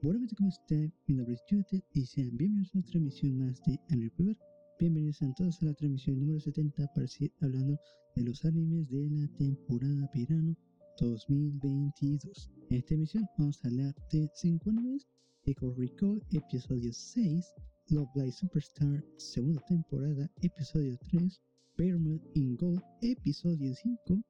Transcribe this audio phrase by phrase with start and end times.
[0.00, 0.94] Noches, ¿cómo están?
[1.08, 4.38] Mi nombre es Judith y sean bienvenidos a otra emisión más de Anime River.
[4.78, 7.76] Bienvenidos a todos a la transmisión número 70 para seguir hablando
[8.14, 10.56] de los animes de la temporada verano
[11.00, 12.50] 2022.
[12.70, 15.08] En esta emisión vamos a hablar de 5 animes:
[15.44, 17.54] Echo Recall, episodio 6,
[17.88, 21.40] Love Live Superstar, segunda temporada, episodio 3,
[21.76, 24.22] Pyramid in Gold, episodio 5,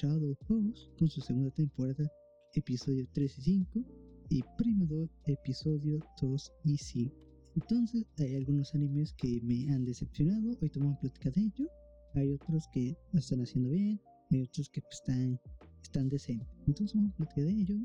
[0.00, 2.10] Shadow House con su segunda temporada,
[2.54, 4.01] episodio 3 y 5,
[4.32, 7.14] y Primador, episodio 2 y 5.
[7.54, 11.68] Entonces, hay algunos animes que me han decepcionado, hoy tomamos plática de ello.
[12.14, 14.00] Hay otros que lo están haciendo bien,
[14.30, 15.38] hay otros que pues, están,
[15.82, 16.48] están decentes.
[16.66, 17.76] Entonces, vamos a platicar de ello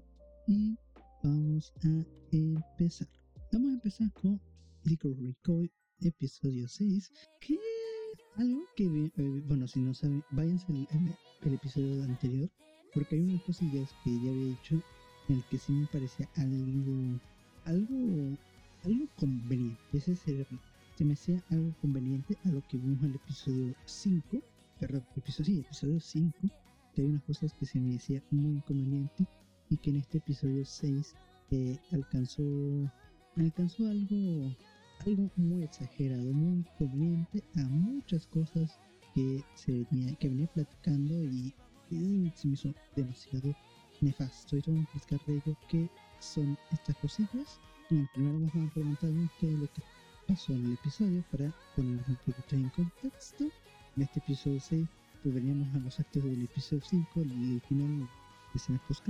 [0.48, 0.78] y
[1.22, 3.10] vamos a empezar.
[3.52, 4.40] Vamos a empezar con
[4.86, 5.70] Liquor Recoil,
[6.00, 7.60] episodio 6, que
[8.38, 10.88] algo que, eh, bueno, si no saben, váyanse al
[11.41, 12.50] el, episodio anterior,
[12.94, 14.82] porque hay unas cosillas que ya había dicho
[15.30, 17.20] el que sí me parecía algo,
[17.66, 18.38] algo,
[18.84, 19.80] algo conveniente.
[19.94, 24.41] Ese se me hacía algo conveniente a lo que vimos en el episodio 5,
[24.79, 26.37] perdón, episodio, sí, episodio 5,
[26.93, 29.26] que hay unas cosas que se me decía muy conveniente
[29.70, 31.15] y que en este episodio 6
[31.52, 32.43] eh, alcanzó,
[33.35, 34.55] alcanzó algo
[35.05, 38.80] algo muy exagerado, muy conveniente a muchas cosas
[39.13, 41.54] que se venía, que venía platicando y,
[42.35, 43.55] se me hizo demasiado
[44.01, 44.57] nefasto.
[44.57, 47.59] Y a explicar de ello qué son estas cosillas.
[47.90, 49.81] Bueno, primero vamos a preguntarnos qué es lo que
[50.27, 53.45] pasó en el episodio para ponernos un poquito en contexto.
[53.95, 54.87] En este episodio 6
[55.23, 58.07] pues veníamos a los actos del episodio 5, el, final de
[58.55, 59.07] escena post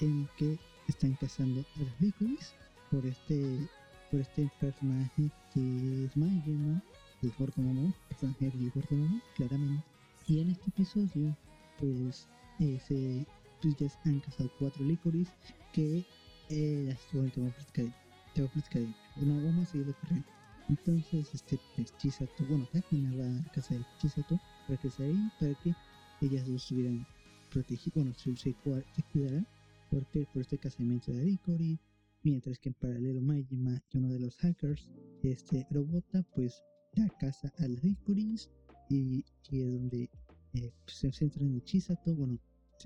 [0.00, 2.54] en que están cazando a las víctimas
[2.90, 3.68] por este
[4.10, 6.82] por este personaje que es Majima,
[7.22, 9.84] el Gordo Momo, extranjero y Gordo Momo, claramente.
[10.26, 11.36] Y en este episodio,
[11.78, 12.26] pues,
[12.58, 15.28] ese pues ya han casado cuatro licoris
[15.72, 16.04] que
[16.48, 17.86] eh, bueno, te voy a platicar
[18.34, 18.82] te voy a platicar
[19.16, 20.28] vamos a seguir de corriendo
[20.68, 25.30] entonces este pues, Chisato bueno Takina va a casa de Chisato para que se ahí
[25.38, 25.74] para que
[26.20, 27.06] ellas dos estuvieran
[27.50, 29.46] protegidas bueno se, se, se cuidaran
[29.90, 31.80] porque por este casamiento de Licorice
[32.22, 34.88] mientras que en paralelo Majima uno de los hackers,
[35.22, 36.62] este Robota, pues
[36.94, 38.48] da casa a los Licorice
[38.88, 40.10] y, y, es donde
[40.54, 42.38] eh, pues, se centra en Chisato, bueno,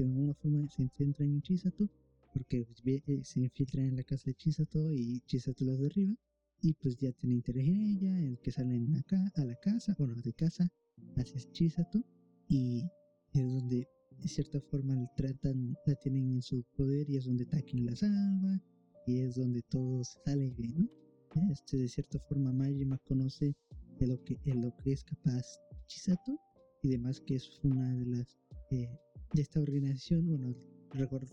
[0.03, 1.89] de alguna forma se centra en Chisato
[2.33, 6.15] porque eh, se infiltran en la casa de Chisato y Chisato los derriba
[6.61, 10.15] y pues ya tiene interés en ella, el que salen acá a la casa, bueno,
[10.15, 10.69] de casa
[11.17, 12.03] hacia Chisato
[12.49, 12.85] y
[13.33, 17.47] es donde de cierta forma la tratan, la tienen en su poder y es donde
[17.47, 18.63] Takin la salva
[19.07, 20.91] y es donde todo sale bien,
[21.35, 21.53] ¿no?
[21.53, 23.55] Este, de cierta forma, Majima conoce
[23.99, 25.45] de lo que, de lo que es capaz
[25.87, 26.39] Chisato
[26.83, 28.39] y demás, que es una de las
[28.71, 28.89] eh,
[29.35, 30.55] de esta organización, bueno,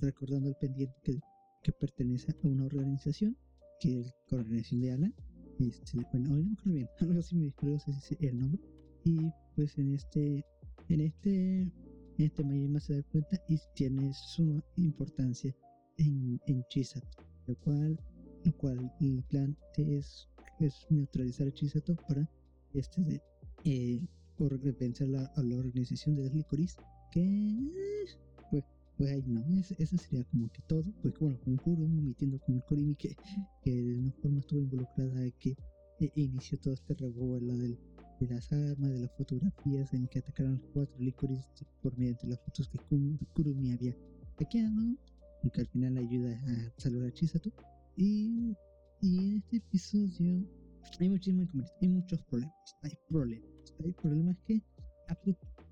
[0.02, 1.20] recordando el pendiente que,
[1.62, 3.38] que pertenece a una organización,
[3.80, 5.16] que es la organización de Alan.
[5.60, 8.62] Este, bueno, hoy no me acuerdo bien, algo así me dijo, si es el nombre.
[9.04, 10.44] Y pues en este,
[10.90, 11.72] en este, en
[12.18, 15.56] este Majima se da cuenta y tiene su importancia
[15.98, 17.08] en, en Chisato
[17.48, 18.00] lo cual,
[18.44, 20.28] lo cual el plan es,
[20.60, 22.28] es neutralizar a Chisato para
[22.74, 23.22] este
[23.64, 24.02] eh,
[24.38, 26.78] por vencer la, a la organización de Licorice
[27.12, 28.08] que
[28.50, 28.64] pues
[28.98, 32.64] pues ahí no eso sería como que todo pues bueno con Kurumi omitiendo con el
[32.64, 33.16] Korimi que,
[33.64, 35.56] que de una forma estuvo involucrada que
[36.00, 37.78] eh, inició todo este revuelo del,
[38.20, 42.40] de las armas, de las fotografías en que atacaron los cuatro Licorice por mediante las
[42.42, 42.80] fotos que
[43.34, 43.96] Kurumi había
[44.40, 44.98] hackeado
[45.50, 47.52] que al final ayuda a salvar a Chisato.
[47.96, 48.56] Y,
[49.02, 50.46] y en este episodio
[51.00, 51.50] hay muchísimos
[51.82, 52.54] hay muchos problemas.
[52.84, 53.50] Hay problemas.
[53.84, 54.62] Hay problemas que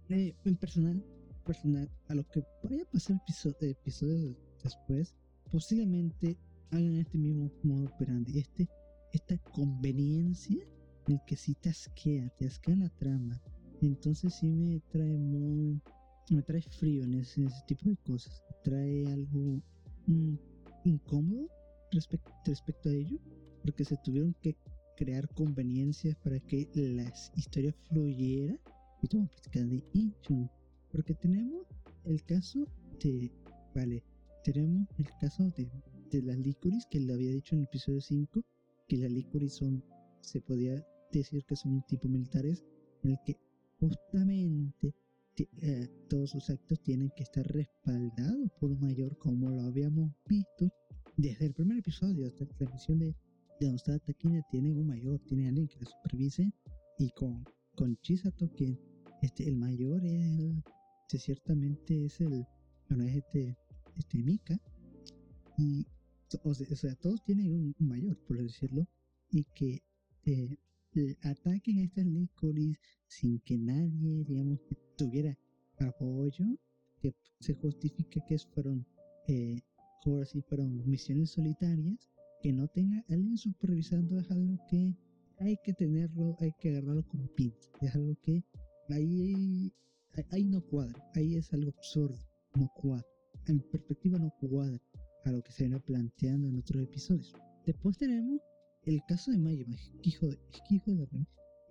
[0.10, 1.04] eh, en personal,
[1.50, 5.16] personal, a lo que vaya a pasar episodio, episodios después,
[5.52, 6.38] posiblemente
[6.70, 8.38] hagan este mismo modo operandi.
[8.38, 8.70] Este,
[9.14, 10.64] esta conveniencia
[11.08, 13.42] en que si te asquea, te asquea la trama.
[13.82, 15.82] Entonces sí me trae muy
[16.30, 18.44] me trae frío en ese, tipo de cosas.
[18.64, 19.60] Trae algo
[20.06, 20.36] mm,
[20.86, 21.50] incómodo
[21.92, 23.18] respecto, respecto a ello,
[23.64, 24.56] porque se tuvieron que
[24.96, 28.54] crear conveniencias para que la historia fluyera.
[29.02, 30.52] Y estamos platicando de Inchun,
[30.92, 31.66] porque tenemos
[32.06, 32.66] el caso
[33.02, 33.32] de.
[33.76, 34.04] Vale,
[34.44, 35.70] tenemos el caso de,
[36.12, 38.44] de las Licoris, que le había dicho en el episodio 5,
[38.88, 39.84] que las Licoris son,
[40.22, 42.66] se podía decir que son tipo militares,
[43.04, 43.38] en el que
[43.80, 44.94] justamente
[45.62, 50.70] eh, todos sus actos tienen que estar respaldados por un mayor, como lo habíamos visto
[51.16, 53.16] desde el primer episodio hasta la transmisión de,
[53.60, 54.42] de donde Takina.
[54.50, 56.52] Tiene un mayor, tiene alguien que la supervise,
[56.98, 57.46] y con,
[57.76, 58.78] con Chisato, que
[59.22, 60.56] este, el mayor es
[61.18, 62.46] ciertamente es el,
[62.90, 63.58] es este,
[63.98, 64.60] este Mika,
[65.58, 65.86] y,
[66.44, 68.88] o sea, todos tienen un mayor, por decirlo,
[69.32, 69.82] y que
[70.26, 70.58] eh,
[71.24, 72.78] ataquen a estas licores
[73.08, 74.60] sin que nadie, digamos,
[74.98, 75.38] tuviera
[75.80, 76.46] apoyo,
[77.02, 78.86] que se justifique que fueron,
[79.28, 79.62] eh,
[80.06, 82.10] ahora sí, fueron misiones solitarias,
[82.42, 84.96] que no tenga alguien supervisando es algo que
[85.40, 88.44] hay que tenerlo, hay que agarrarlo con pinza, es algo que
[88.90, 89.74] ahí,
[90.32, 92.20] ahí no cuadra, ahí es algo absurdo,
[92.56, 93.08] no cuadra,
[93.48, 94.82] en perspectiva no cuadra
[95.26, 97.34] a lo que se viene planteando en otros episodios.
[97.66, 98.42] Después tenemos
[98.86, 100.40] el caso de Mayima, hijo de,
[100.70, 101.08] hijo de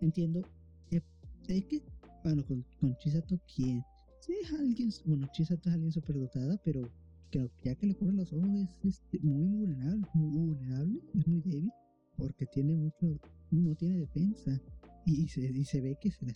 [0.01, 0.43] Entiendo,
[0.91, 1.03] eh,
[1.49, 1.83] es que,
[2.23, 3.83] bueno, con, con Chisato, ¿quién?
[4.21, 6.83] Sí, es alguien, bueno, Chisato es alguien superdotada, pero
[7.31, 8.49] que ya que le cubren los ojos
[8.85, 11.71] es, muy vulnerable, muy vulnerable, es muy débil,
[12.17, 13.19] porque tiene mucho,
[13.51, 14.61] no tiene defensa,
[15.05, 16.35] y, se, se ve que se, la,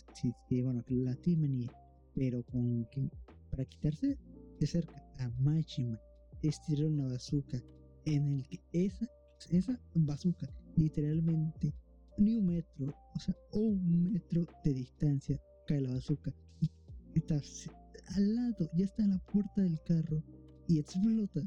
[0.63, 1.67] bueno, que la lastiman, y,
[2.15, 3.09] pero con que,
[3.49, 4.17] para quitarse
[4.59, 5.99] de cerca a Majima,
[6.41, 7.61] estirar una bazooka
[8.05, 9.07] en el que esa,
[9.49, 11.73] esa bazooka literalmente
[12.17, 16.69] ni un metro, o sea, un metro de distancia cae la bazooka y
[17.15, 17.39] está
[18.15, 20.21] al lado, ya está en la puerta del carro
[20.67, 21.41] y explota.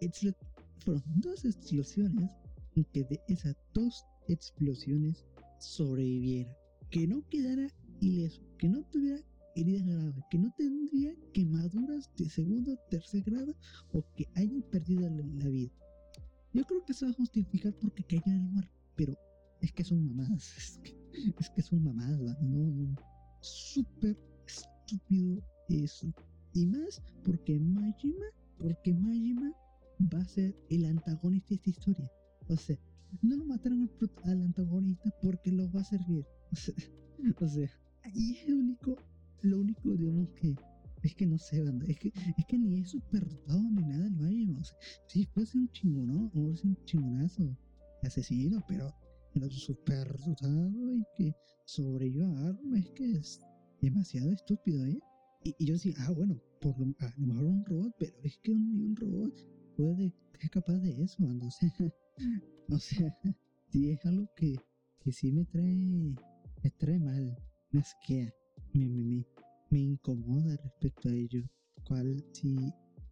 [0.00, 0.46] explota.
[0.78, 2.30] Fueron dos explosiones
[2.92, 5.24] que de esas dos explosiones
[5.58, 6.56] sobreviviera,
[6.90, 7.68] que no quedara
[8.00, 9.20] ileso, que no tuviera
[9.54, 13.54] heridas graves, que no tendría quemaduras de segundo o tercer grado
[13.92, 15.72] o que hayan perdido la, vida.
[16.52, 19.16] Yo creo que se va a justificar porque cayó en el mar, pero
[19.60, 20.96] es que son mamadas, es que,
[21.38, 22.96] es que son mamadas, no, no,
[23.40, 26.12] súper estúpido eso.
[26.54, 28.26] Y más porque Majima,
[28.58, 29.52] porque Majima
[30.12, 32.10] va a ser el antagonista de esta historia.
[32.48, 32.76] O sea,
[33.22, 33.90] no lo mataron
[34.24, 36.26] al, antagonista porque lo va a servir.
[36.52, 36.74] O sea,
[37.40, 37.70] o sea,
[38.14, 38.96] y es el único
[39.42, 40.54] lo único, digamos, que
[41.02, 44.14] es que no sé, banda, es que, es que ni es super ni nada el
[44.14, 44.78] Valle, o sea,
[45.08, 47.56] sí, puede ser un chingonón, puede ser un chingonazo
[48.02, 48.94] asesino, pero,
[49.34, 51.34] pero super dotado y que
[51.64, 53.40] sobreviva a arma, es que es
[53.80, 55.00] demasiado estúpido, ¿eh?
[55.42, 58.52] Y, yo decía, ah, bueno, por lo, a lo mejor un robot, pero es que
[58.52, 59.34] un, un robot
[59.76, 61.72] puede ser capaz de eso, banda, o sea,
[62.68, 64.54] o sí es algo que,
[65.00, 66.14] que sí me trae,
[66.62, 67.36] me trae mal,
[67.72, 68.32] me asquea
[68.74, 69.26] me, me, me,
[69.78, 71.42] incomoda respecto a ello.
[71.86, 72.56] Cual si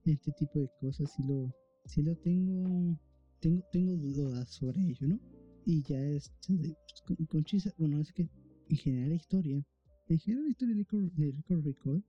[0.04, 1.52] este tipo de cosas si lo,
[1.84, 2.98] si lo tengo,
[3.40, 5.20] tengo, tengo dudas sobre ello, ¿no?
[5.66, 8.28] Y ya es pues, con, con Chisa, bueno, es que
[8.68, 9.66] en general la historia,
[10.08, 12.04] en general la historia de Record, Recall,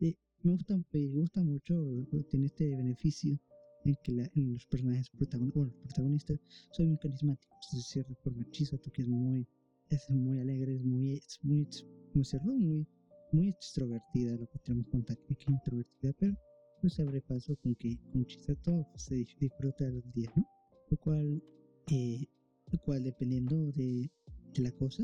[0.00, 3.38] eh, me gusta, me gusta mucho, tiene este beneficio
[3.84, 6.40] en que la, en los personajes protagonistas, bueno, protagonistas
[6.72, 8.32] son muy carismáticos, es decir, por
[8.80, 9.46] tú que es muy,
[9.90, 11.68] es muy alegre, es muy, es muy
[12.12, 12.24] como
[12.56, 12.86] muy,
[13.34, 16.34] muy extrovertida, lo que tenemos cuenta que es introvertida, pero
[16.80, 20.46] pues abre paso con que con Chisato se disfruta de los días, ¿no?
[20.90, 21.42] Lo cual,
[21.90, 22.26] eh,
[22.70, 24.10] lo cual dependiendo de,
[24.56, 25.02] la cosa,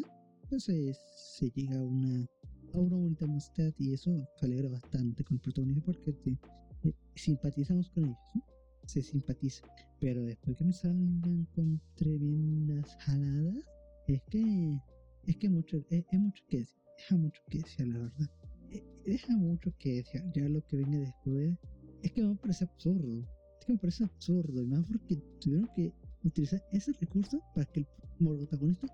[0.49, 2.25] pues se llega a una,
[2.73, 4.13] a una bonita amistad y eso
[4.43, 6.39] alegra bastante con el protagonista porque
[6.85, 8.43] eh, simpatizamos con ellos, ¿no?
[8.87, 9.67] se simpatiza.
[10.01, 13.65] Pero después que me salgan con tremendas jaladas,
[14.07, 14.79] es que
[15.27, 18.31] es que mucho, es mucho que decir deja mucho que desear, la verdad.
[18.73, 20.33] Eh, deja mucho que desear.
[20.33, 21.57] Ya lo que viene después
[22.03, 23.27] es que me parece absurdo.
[23.59, 24.63] Es que me parece absurdo.
[24.63, 25.93] Y más porque tuvieron que
[26.25, 27.87] utilizar ese recurso para que el
[28.19, 28.87] protagonista,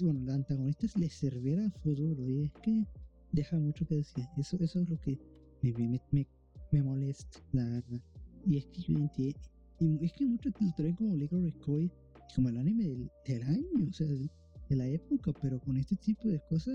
[0.00, 2.28] bueno, el antagonista le sirviera a futuro.
[2.28, 2.86] Y es que
[3.32, 4.24] deja mucho que decir.
[4.38, 5.18] Eso, eso es lo que
[5.62, 6.26] me, me, me,
[6.70, 8.00] me molesta, la verdad.
[8.46, 9.40] Y es que yo entiendo.
[9.78, 11.90] Y es que muchos lo traen como Lego Recoil,
[12.34, 14.30] como el anime del, del año, o sea, de,
[14.70, 16.74] la época, pero con este tipo de cosas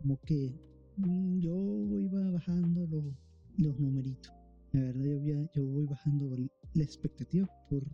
[0.00, 0.54] como que
[0.96, 3.04] mm, yo iba bajando los,
[3.58, 4.32] los numeritos.
[4.72, 6.36] La verdad, yo, yo voy bajando
[6.74, 7.84] la expectativa por.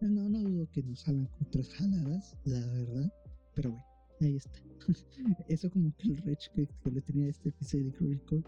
[0.00, 3.12] No, no dudo que nos salgan con tres jaladas, la verdad.
[3.54, 3.84] Pero bueno,
[4.20, 4.60] ahí está.
[5.48, 8.42] Eso como que el rech que, le tenía este episodio de Chronicle,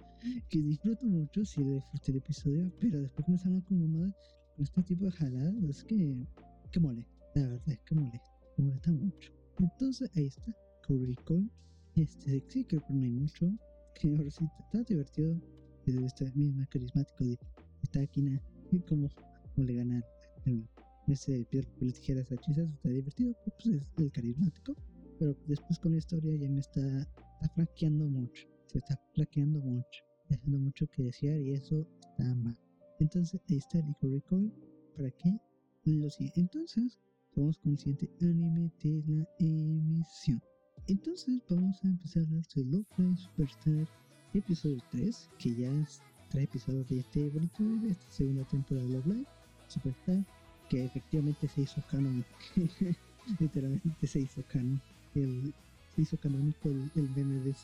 [0.50, 4.14] que disfruto mucho si le disfruté el episodio, pero después me salgan como más
[4.56, 6.26] con este tipo de jaladas, es que,
[6.70, 9.32] que molesta, la verdad es que molesta, molesta mucho.
[9.58, 10.54] Entonces ahí está,
[10.86, 11.48] Chronicle
[11.96, 13.50] este, sí, creo que no hay mucho.
[13.94, 15.40] Que ahora sí está divertido.
[15.86, 17.38] Desde esta misma carismático de
[17.82, 18.40] esta esquina.
[18.70, 19.08] Y como,
[19.54, 20.02] como le gana
[20.46, 20.66] el,
[21.06, 22.68] ese piedra, papel, tijeras a chisas.
[22.72, 23.34] Está divertido.
[23.44, 24.74] Pues es el carismático.
[25.18, 28.48] Pero después con la historia ya me está, está flaqueando mucho.
[28.66, 30.02] Se está flaqueando mucho.
[30.28, 32.58] Dejando mucho que desear y eso está mal.
[32.98, 34.52] Entonces ahí está el Recoil.
[34.96, 35.38] ¿Para qué?
[35.84, 36.40] Lo siguiente.
[36.40, 36.98] Entonces,
[37.34, 40.40] somos conscientes anime de la emisión.
[40.86, 43.88] Entonces vamos a empezar a hablar de Love Superstar
[44.34, 48.92] episodio 3, que ya es tres episodios de este bonito de esta segunda temporada de
[48.92, 49.26] Love Live
[49.68, 50.22] Superstar.
[50.68, 52.22] que efectivamente se hizo canon.
[53.40, 54.78] Literalmente se hizo canon.
[55.14, 55.54] El,
[55.94, 57.54] se hizo canónico el, el meme de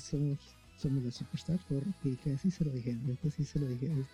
[0.00, 0.38] somos,
[0.78, 4.06] somos los superstars, porque casi se lo dijeron, casi se lo dijeron.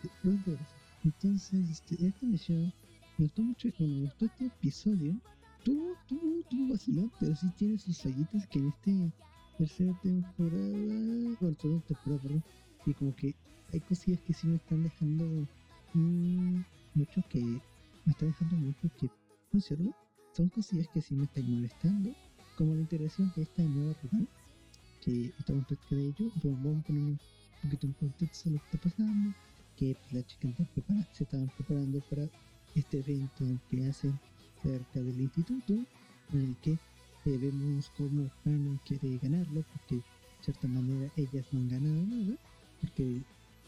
[1.04, 2.73] Entonces, este, esta misión
[3.16, 5.14] me gustó mucho, me gustó este episodio.
[6.11, 9.12] Tuvo, tuvo, tuvo vacilón, pero sí tiene sus fallitas que en este
[9.57, 12.45] tercera temporada, bueno, segunda temporada, perdón,
[12.85, 13.35] y como que
[13.73, 15.47] hay cosillas que sí me están dejando
[15.95, 16.62] mmm,
[16.95, 17.61] mucho que me
[18.09, 19.09] está dejando mucho que
[19.55, 19.95] observo.
[20.33, 22.11] Son cosillas que sí me están molestando,
[22.59, 24.26] como la integración de esta nueva rival,
[25.05, 26.33] que estamos cerca de ello.
[26.43, 27.19] vamos a poner un
[27.62, 29.33] poquito en contexto lo que está pasando,
[29.76, 30.55] que las chicas
[31.12, 32.29] se estaban preparando para
[32.75, 34.19] este evento que hacen
[34.61, 35.75] cerca del instituto,
[36.32, 40.02] en el que eh, vemos cómo Canon quiere ganarlo, porque de
[40.42, 42.37] cierta manera ellas no han ganado nada,
[42.80, 43.22] porque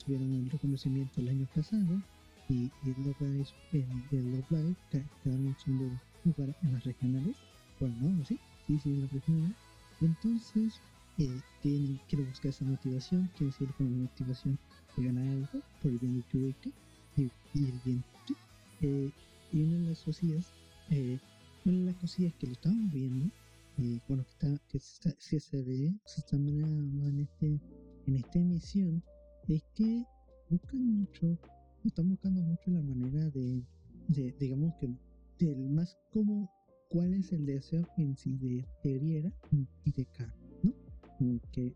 [0.05, 2.03] tuvieron un reconocimiento el año pasado
[2.49, 7.37] y, el Love Live, el, Love Live quedaron en segundo lugar en las regionales.
[7.79, 9.57] Bueno, no, sí, sí, sí, en las regionales.
[10.01, 10.81] Entonces,
[11.19, 14.59] eh, tienen, quiero buscar esa motivación, quiero seguir con la motivación
[14.97, 16.71] de ganar algo por el bien de Chueca
[17.17, 17.23] y,
[17.55, 18.05] y, el bien.
[18.81, 19.11] Eh,
[19.53, 20.47] y una de las cosillas,
[20.91, 21.19] eh,
[21.65, 23.31] una de las cosillas que lo estamos viendo
[23.79, 24.25] y bueno,
[24.69, 27.61] que, está, que, se, ve, se está manejando en, este,
[28.07, 29.03] en esta emisión,
[29.49, 30.05] es que
[30.51, 31.39] buscan mucho,
[31.85, 33.63] están buscando mucho la manera de,
[34.39, 34.91] digamos que,
[35.39, 36.51] del más como
[36.91, 41.41] cuál es el deseo en sí de Eriera y de Canon, ¿no?
[41.53, 41.75] Que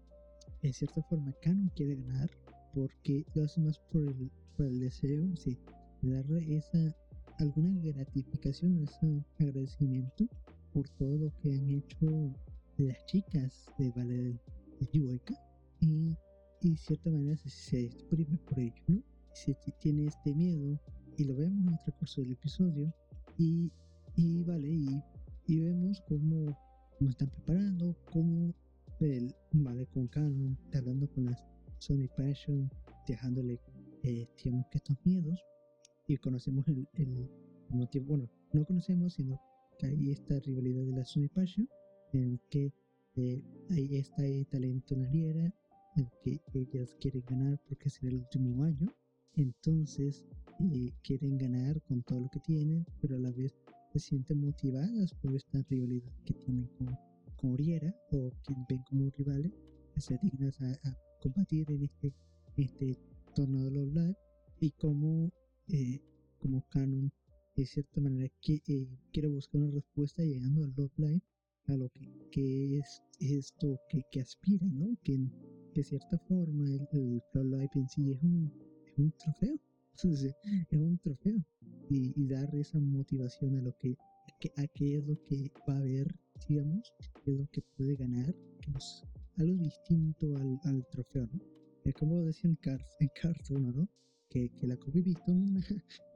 [0.62, 2.30] en cierta forma Canon quiere ganar
[2.74, 5.58] porque lo hace más por el, por el deseo, sí,
[6.02, 6.94] darle esa
[7.38, 10.26] alguna gratificación, ese agradecimiento
[10.72, 12.32] por todo lo que han hecho
[12.78, 14.40] las chicas de Ballet
[14.80, 15.34] de Yueca
[15.80, 16.14] y,
[16.60, 19.02] y cierta manera se, se exprime por ello, ¿no?
[19.32, 20.78] Se tiene este miedo
[21.16, 22.92] y lo vemos en el transcurso del episodio
[23.38, 23.70] y,
[24.16, 25.02] y vale, y,
[25.46, 26.56] y vemos cómo
[27.00, 28.54] nos están preparando, cómo
[29.52, 31.44] vale con Canon, hablando con las
[31.78, 32.70] Sony Passion,
[33.06, 33.60] dejándole,
[34.02, 35.38] eh, que estos miedos
[36.06, 37.28] y conocemos el, el
[37.70, 39.40] motivo, bueno, no conocemos, sino
[39.78, 41.68] que hay esta rivalidad de la Passion,
[42.12, 42.72] en que
[43.16, 45.54] eh, hay esta talento en la liera,
[45.96, 48.92] en que ellas quieren ganar porque será el último año,
[49.34, 50.24] entonces
[50.60, 53.54] eh, quieren ganar con todo lo que tienen, pero a la vez
[53.92, 56.96] se sienten motivadas por esta rivalidad que tienen con,
[57.36, 59.52] con Uriera o quien ven como rivales,
[59.94, 60.78] que se dignas a,
[61.20, 62.12] combatir en este,
[62.56, 62.98] este
[63.34, 64.16] torneo de los Live
[64.60, 65.32] y como,
[65.68, 66.00] eh,
[66.38, 67.12] como Canon
[67.56, 71.22] de cierta manera que eh, quiero buscar una respuesta llegando al Love Live
[71.68, 74.96] a lo que, que es esto que, que aspira, ¿no?
[75.02, 75.18] Que
[75.74, 78.52] de cierta forma el, el Love Live en sí es un,
[78.86, 79.58] es un trofeo,
[80.70, 81.44] es un trofeo
[81.88, 83.96] y, y, dar esa motivación a lo que,
[84.56, 86.14] a qué es lo que va a haber,
[86.48, 86.92] digamos,
[87.24, 89.02] qué es lo que puede ganar, que es
[89.38, 91.40] algo distinto al, al trofeo, ¿no?
[91.84, 93.88] Es como decía en Cars, en Cars 1, ¿no?
[94.28, 95.60] Que, que la copa una,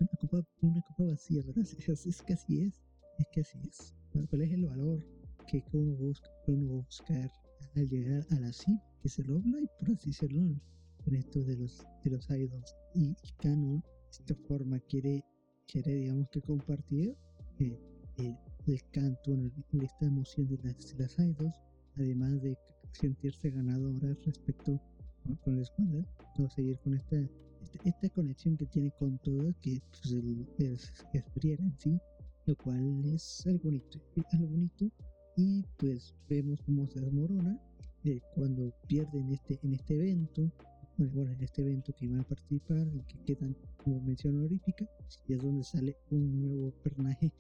[0.00, 1.64] una, copa, una copa vacía, ¿verdad?
[1.64, 2.80] Es, es, que así es,
[3.18, 3.94] es que así es.
[4.28, 5.04] ¿Cuál es el valor
[5.46, 7.30] que uno busca, que uno va a buscar
[7.76, 10.60] al llegar a la cima, que se lo y por así decirlo,
[11.06, 12.74] en esto de los, de los idols?
[12.94, 15.24] Y, y Canon, de esta forma, quiere,
[15.66, 17.16] quiere digamos que compartir
[17.58, 17.78] eh,
[18.66, 19.36] el canto,
[19.72, 21.56] esta emoción de las, de las idols,
[21.96, 22.56] además de
[22.92, 24.80] sentirse ganadoras respecto
[25.44, 26.04] con escuela,
[26.38, 27.16] o seguir con esta
[27.84, 31.98] esta, conexión que tiene con todo, que pues, el, es, es en sí,
[32.46, 34.00] lo cual es algo bonito,
[34.32, 34.90] algo bonito.
[35.36, 37.58] Y pues vemos cómo se desmorona
[38.04, 40.50] eh, cuando pierden este, en este evento,
[40.98, 44.86] bueno, en este evento que van a participar, el que quedan como mención honorífica,
[45.28, 47.32] y es donde sale un nuevo personaje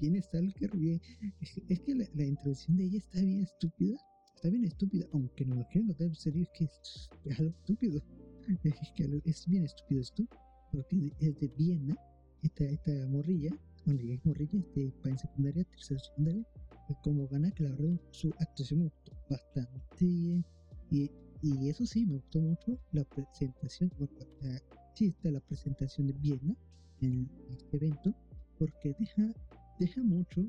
[0.00, 1.00] bien stalker, bien,
[1.40, 3.98] es, es que la, la, introducción de ella está bien estúpida,
[4.34, 8.02] está bien estúpida, aunque no lo quiero notar en serio, es que es algo estúpido
[9.24, 10.24] es bien estúpido esto,
[10.70, 11.96] porque es de Viena,
[12.42, 13.50] esta, esta morrilla,
[13.84, 16.46] bueno, es morrilla, este en secundaria, tercera secundaria,
[17.02, 20.04] como gana, verdad su actuación me gustó bastante.
[20.90, 21.10] Y,
[21.42, 24.60] y eso sí, me gustó mucho la presentación, bueno, la,
[24.94, 26.54] sí, está la presentación de Viena
[27.00, 28.14] en este evento,
[28.58, 29.32] porque deja,
[29.78, 30.42] deja mucho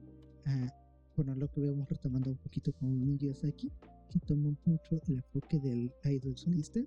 [0.45, 0.73] a,
[1.15, 3.71] bueno, lo que vemos retomando un poquito con aquí,
[4.09, 6.79] que toma mucho el enfoque del idol solista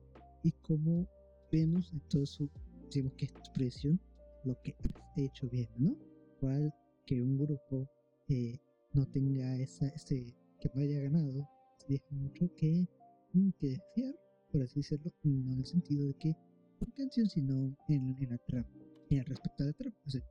[0.42, 1.06] y cómo
[1.50, 2.48] vemos en todo su,
[2.92, 4.00] digamos que expresión,
[4.44, 4.74] lo que
[5.16, 5.96] ha hecho bien, ¿no?
[6.40, 6.72] Cual
[7.06, 7.88] que un grupo
[8.28, 8.58] eh,
[8.92, 11.48] no tenga esa, ese, que no haya ganado,
[11.88, 12.86] deja mucho que,
[13.32, 14.14] que desear,
[14.50, 16.36] por así decirlo, no en el sentido de que
[16.80, 18.68] en canción, sino en, en la trama,
[19.10, 19.96] en respecto a la trama.
[20.06, 20.22] O sea,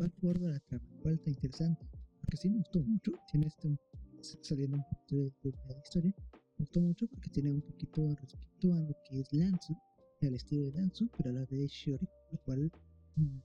[0.00, 1.86] va a la trama, cual está interesante,
[2.20, 3.78] porque sí me gustó mucho, tiene este,
[4.42, 6.14] saliendo un poquito de, la historia,
[6.58, 9.76] gustó mucho porque tiene un poquito respecto a lo que es Lanzu,
[10.20, 12.70] el estilo de Lanzu, pero a la vez Shiori, lo cual
[13.16, 13.38] mm,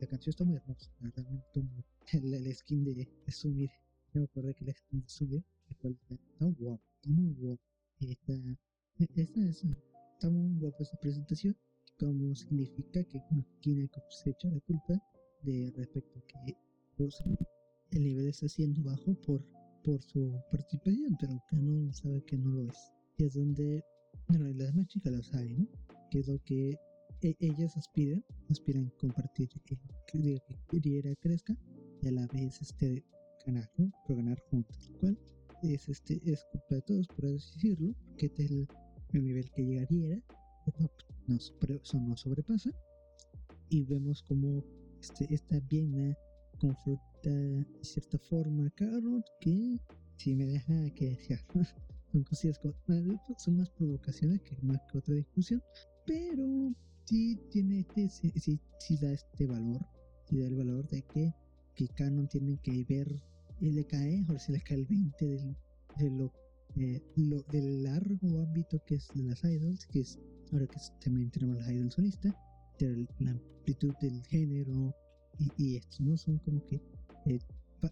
[0.00, 1.88] la, canción está muy hermosa, la verdad me gustó mucho.
[2.12, 3.70] El, skin de, de Sumir,
[4.12, 7.62] no me acuerdo que el skin de Sumir, el cual está, guapo, está muy guapo,
[8.00, 8.34] está,
[8.98, 11.56] está, está muy guapa esa presentación,
[11.98, 13.22] como significa que
[13.60, 15.00] Kineko se echa la culpa
[15.42, 16.56] de respecto a que
[16.96, 17.22] pues,
[17.90, 19.44] el nivel está siendo bajo por,
[19.84, 22.92] por su participación, pero Canon sabe que no lo es.
[23.18, 23.84] Y es donde,
[24.28, 25.68] bueno, las demás chicas lo saben,
[26.10, 26.78] Que es lo que
[27.22, 31.56] e, ellas aspiran, aspiran compartir, que, que queriera crezca
[32.02, 33.04] y a la vez este
[33.46, 33.90] ganar, ¿no?
[34.06, 35.18] Pero ganar juntos, lo cual
[35.62, 38.68] es, este, es culpa de todos, por decirlo, este es el,
[39.12, 40.22] nivel que llegaría,
[41.26, 41.54] nos,
[41.94, 42.70] nos sobrepasa
[43.68, 44.64] y vemos como
[45.00, 46.16] este, esta Viena
[46.58, 49.78] confronta de cierta forma Carrot que
[50.16, 51.40] si me deja que desear.
[52.12, 52.60] son cosillas
[53.38, 55.62] son más provocaciones que más que otra discusión,
[56.06, 56.74] pero
[57.06, 59.80] sí tiene este, sí, sí, da este valor,
[60.28, 61.34] sí da el valor de que,
[61.74, 63.22] que Canon tiene que ver
[63.60, 65.56] le cae, o si le cae el 20 del,
[65.98, 66.32] de lo,
[66.76, 70.18] eh, lo, del largo ámbito que es de las idols, que es
[70.52, 72.34] ahora que también tenemos las idols solistas,
[73.20, 74.94] la amplitud del género
[75.38, 76.80] y, y estos no son como que
[77.26, 77.38] eh,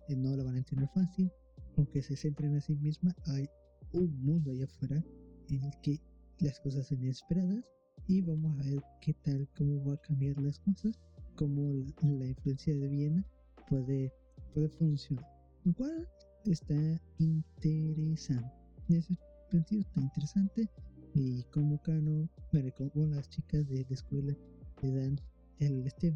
[0.08, 1.30] eh, no la van a entender fácil,
[1.76, 3.48] aunque se centren en sí misma, hay
[3.92, 5.02] un mundo allá afuera
[5.48, 6.00] en el que
[6.40, 7.64] las cosas son inesperadas
[8.06, 10.98] y vamos a ver qué tal, cómo va a cambiar las cosas,
[11.36, 11.72] cómo
[12.02, 13.24] la, influencia de Viena
[13.68, 14.12] puede,
[14.54, 15.26] puede funcionar.
[15.64, 16.08] Lo cual
[16.44, 16.74] está
[17.18, 18.52] interesante.
[18.88, 19.18] En ese
[19.50, 20.68] sentido está interesante
[21.14, 24.36] y como Cano, bueno, como las chicas de la escuela
[24.82, 25.20] le dan
[25.58, 26.14] el, este,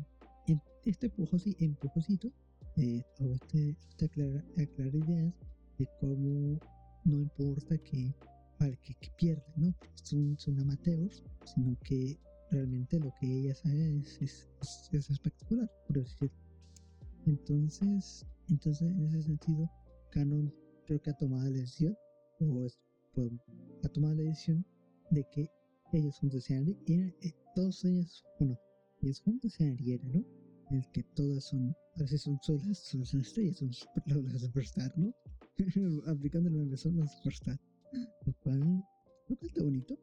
[0.85, 1.12] este
[1.59, 2.33] empujocito
[2.76, 5.35] eh, o este, aclarar, ideas
[5.78, 6.59] de cómo
[7.04, 8.15] no importa que,
[8.58, 9.75] para que, que pierdan, ¿no?
[10.02, 12.19] Son, son amateurs, sino que
[12.50, 14.50] realmente lo que ella sabe es, es,
[14.93, 16.30] es espectacular, por.
[17.26, 19.71] Entonces, entonces, en ese sentido,
[20.10, 20.52] Canon
[20.87, 21.97] creo que ha tomado la decisión,
[22.41, 22.78] o es,
[23.15, 23.32] pues,
[23.82, 24.65] ha tomado la decisión
[25.10, 25.50] de que
[25.93, 28.58] ellos juntos sean, eh, todos ellos, bueno,
[29.00, 29.76] ellos juntos sean
[30.13, 30.25] ¿no?
[30.75, 33.71] El que todas son a veces son, son, las, son las estrellas, son
[34.32, 35.15] las superstar, ¿no?
[36.06, 37.60] Aplicando el meme, son las superstar.
[38.26, 38.58] Lo cual,
[39.28, 39.99] lo cual está bonito,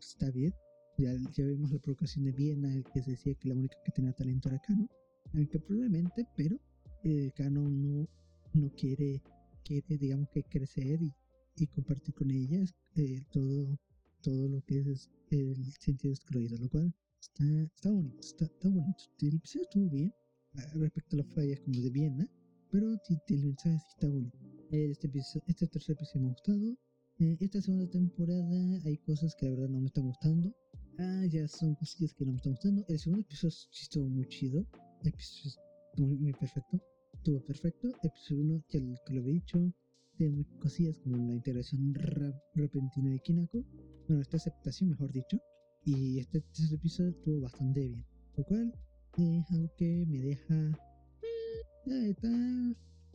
[0.00, 0.52] está bien.
[0.96, 3.92] Ya, ya vemos la provocación de Viena, el que se decía que la única que
[3.92, 4.88] tenía talento era Kano.
[5.34, 6.58] Aunque probablemente, pero
[7.04, 8.08] eh, Kano no,
[8.54, 9.22] no quiere,
[9.64, 11.14] quiere, digamos que crecer y,
[11.56, 13.78] y compartir con ellas eh, todo,
[14.22, 19.04] todo lo que es el sentido excluido, lo cual está, está bonito, está, está bonito.
[19.20, 20.14] El episodio estuvo bien
[20.74, 22.28] respecto a las fallas como de Viena,
[22.70, 24.38] pero el mensaje sí está bonito.
[24.70, 25.10] Este,
[25.46, 26.78] este tercer episodio me ha gustado.
[27.20, 30.54] Eh, esta segunda temporada hay cosas que la verdad no me están gustando.
[30.98, 32.84] Ah, ya son cosillas que no me están gustando.
[32.88, 34.66] El segundo episodio sí estuvo muy chido.
[35.02, 35.60] El episodio
[35.96, 36.80] muy, muy perfecto.
[37.12, 37.88] Estuvo perfecto.
[37.88, 39.72] El episodio 1, ya lo, que lo había dicho,
[40.16, 41.94] tiene muy cosillas como la integración
[42.54, 43.64] repentina de Kinako.
[44.06, 45.38] Bueno, esta aceptación, mejor dicho.
[45.90, 48.04] Y este tercer episodio estuvo bastante bien.
[48.36, 48.74] Lo cual
[49.16, 50.54] es algo que me deja.
[51.86, 52.28] Eh, está,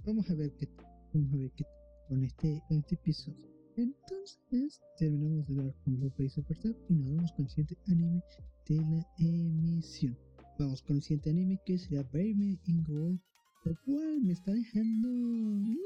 [0.04, 0.68] vamos a ver qué
[1.14, 1.66] vamos a ver qué
[2.10, 3.48] con este, con este episodio.
[3.78, 8.24] Entonces, terminamos de ver con Lope y Superstar y nos vamos con el siguiente anime
[8.68, 10.18] de la emisión.
[10.58, 13.20] Vamos con el siguiente anime que será Me in Gold,
[13.66, 15.78] lo cual me está dejando mm,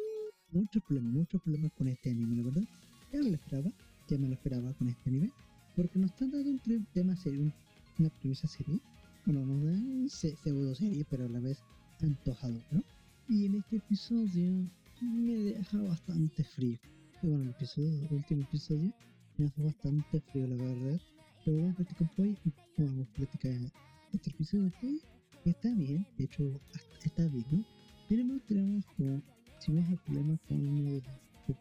[0.53, 2.63] mucho problema, mucho problema con este anime, la verdad.
[3.11, 3.73] Ya me lo esperaba,
[4.07, 5.33] ya me lo esperaba con este anime,
[5.77, 7.53] porque nos están dando un tema serio,
[7.99, 8.81] una premisa seria
[9.27, 11.61] bueno, no da pseudo serie, pero a la vez
[12.01, 12.81] antojado, ¿no?
[13.27, 14.69] Y en este episodio
[15.01, 16.77] me deja bastante frío.
[17.21, 18.93] Y bueno, el, episodio, el último episodio
[19.37, 21.01] me dejó bastante frío, la verdad.
[21.43, 22.37] Pero vamos a platicar hoy,
[22.77, 23.51] vamos a platicar
[24.13, 26.61] este episodio que está bien, de hecho,
[27.03, 27.65] está bien, ¿no?
[28.07, 29.21] Tenemos, tenemos como,
[29.59, 31.03] si vamos al problema con uno de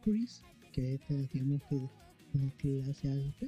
[0.06, 1.90] los que está, digamos que,
[2.34, 3.46] en clase alta,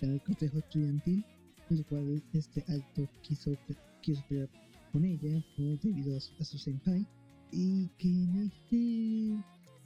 [0.00, 1.24] en el consejo estudiantil
[1.70, 3.56] el cual este alto quiso,
[4.00, 4.48] quiso pelear
[4.92, 7.06] con ella debido a su, senpai
[7.52, 8.76] y que en este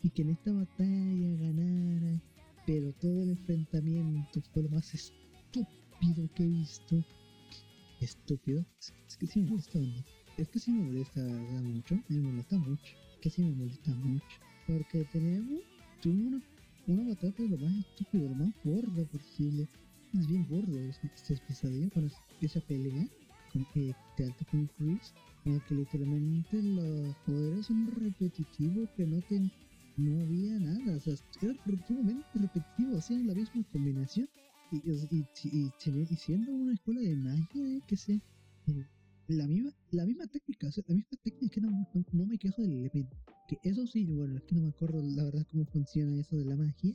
[0.05, 2.21] y que en esta batalla ganara
[2.67, 7.05] pero todo el enfrentamiento fue lo más estúpido que he visto.
[8.01, 8.65] Estúpido.
[9.09, 9.79] Es, que sí me molesta
[10.39, 15.05] es que sí me molesta mucho me molesta mucho que sí me molesta mucho porque
[15.13, 15.61] tenemos
[16.05, 16.43] una,
[16.87, 19.69] una batalla lo más estúpido lo más gordo posible
[20.19, 23.09] es bien gordo este, episodio cuando esa pelea
[23.53, 25.13] con, eh, de alto con Chris,
[25.45, 29.51] en el que literalmente los poderes son repetitivos, que no, ten,
[29.97, 31.55] no había nada, o sea, era
[31.87, 34.29] sumamente repetitivo, hacían la misma combinación.
[34.71, 38.21] Y, y, y, y siendo una escuela de magia, que sé,
[38.69, 38.87] eh,
[39.29, 42.63] la misma, la misma técnica, o sea, la misma técnica, no, no, no, me quejo
[42.63, 43.17] del elemento.
[43.49, 46.47] Que eso sí, bueno, es que no me acuerdo la verdad cómo funciona eso de
[46.47, 46.95] la magia,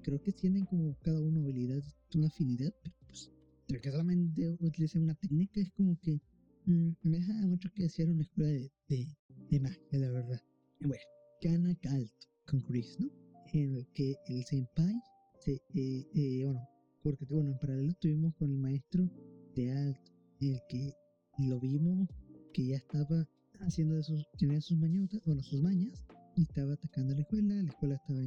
[0.00, 3.30] creo que tienen como cada uno habilidades, una afinidad, pero pues,
[3.66, 6.20] pero que solamente utilicen una técnica es como que
[6.66, 9.16] mmm, me deja mucho que decir una escuela de, de,
[9.50, 10.40] de magia, la verdad.
[10.80, 11.02] Bueno,
[11.40, 13.10] Kana Kalto con Chris, ¿no?
[13.52, 14.94] En el que el senpai
[15.40, 16.60] se, eh, eh, bueno,
[17.02, 19.08] porque bueno, en paralelo estuvimos con el maestro
[19.54, 20.92] de alto, en el que
[21.38, 22.08] lo vimos
[22.52, 23.28] que ya estaba
[23.60, 26.04] haciendo de sus, tenía sus mañotas, bueno, sus mañas,
[26.36, 28.20] y estaba atacando la escuela, la escuela estaba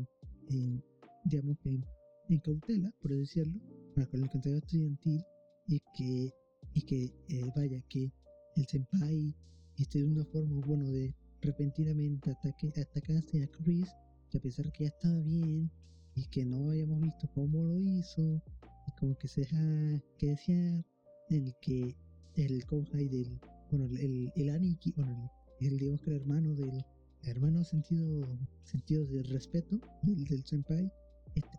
[0.50, 0.84] en
[1.24, 3.60] digamos que en, cautela, por decirlo,
[3.96, 5.24] con el contrato estudiantil,
[5.68, 6.34] y que,
[6.74, 8.12] y que eh, vaya, que
[8.56, 9.36] el senpai
[9.78, 13.88] este de una forma, bueno, de repentinamente ataque, a Chris,
[14.30, 15.72] que a pesar que ya estaba bien,
[16.16, 18.42] y que no habíamos visto cómo lo hizo,
[18.88, 20.86] y como que se deja que desear,
[21.30, 21.96] el que
[22.36, 23.40] el Kohai del,
[23.72, 26.84] bueno, el, el Aniki, bueno, el, digamos que el hermano del,
[27.24, 28.26] hermano sentido,
[28.64, 30.92] sentido de respeto del, senpai,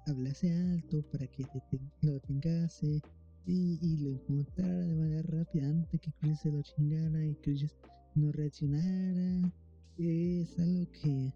[0.06, 1.44] hablase alto para que
[2.02, 3.00] lo detengase
[3.46, 7.74] y, lo encontrara de manera rápida antes que Chris se lo chingara y Chris
[8.14, 9.52] no reaccionara.
[9.98, 11.32] Es algo que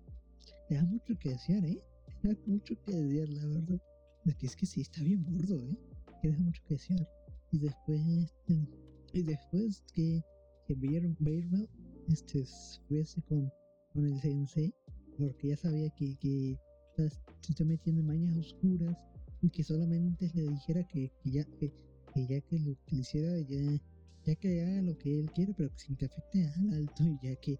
[0.70, 1.82] da mucho que desear, ¿eh?
[2.22, 3.80] Da mucho que desear, la verdad.
[4.26, 5.76] Es que es que sí, está bien burdo, ¿eh?
[6.22, 7.08] Que deja mucho que desear.
[7.52, 8.68] Y después, este,
[9.12, 10.22] y después que,
[10.66, 11.68] que Beirmel
[12.08, 12.44] este,
[12.88, 13.52] fuese con,
[13.92, 14.74] con el sensei,
[15.18, 16.58] porque ya sabía que, que
[16.96, 18.96] se está metiendo en mañas oscuras
[19.42, 21.72] y que solamente le dijera que, que ya que,
[22.12, 23.80] que, ya que lo que hiciera ya
[24.26, 27.36] ya que haga lo que él quiere pero sin que afecte al alto y ya
[27.36, 27.58] que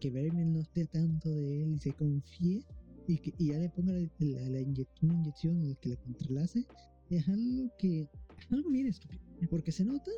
[0.00, 2.64] que Beirmel no esté tanto de él y se confíe
[3.06, 4.58] y que y ya le ponga la, la, la
[5.02, 6.66] una inyección el que le controlase
[7.10, 8.08] es algo que
[8.50, 10.10] algo bien estúpido porque se nota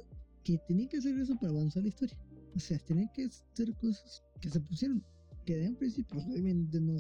[0.44, 2.16] que tenía que hacer eso para avanzar la historia.
[2.56, 5.04] O sea, tenía que hacer cosas que se pusieron,
[5.44, 6.96] que de un principio obviamente no...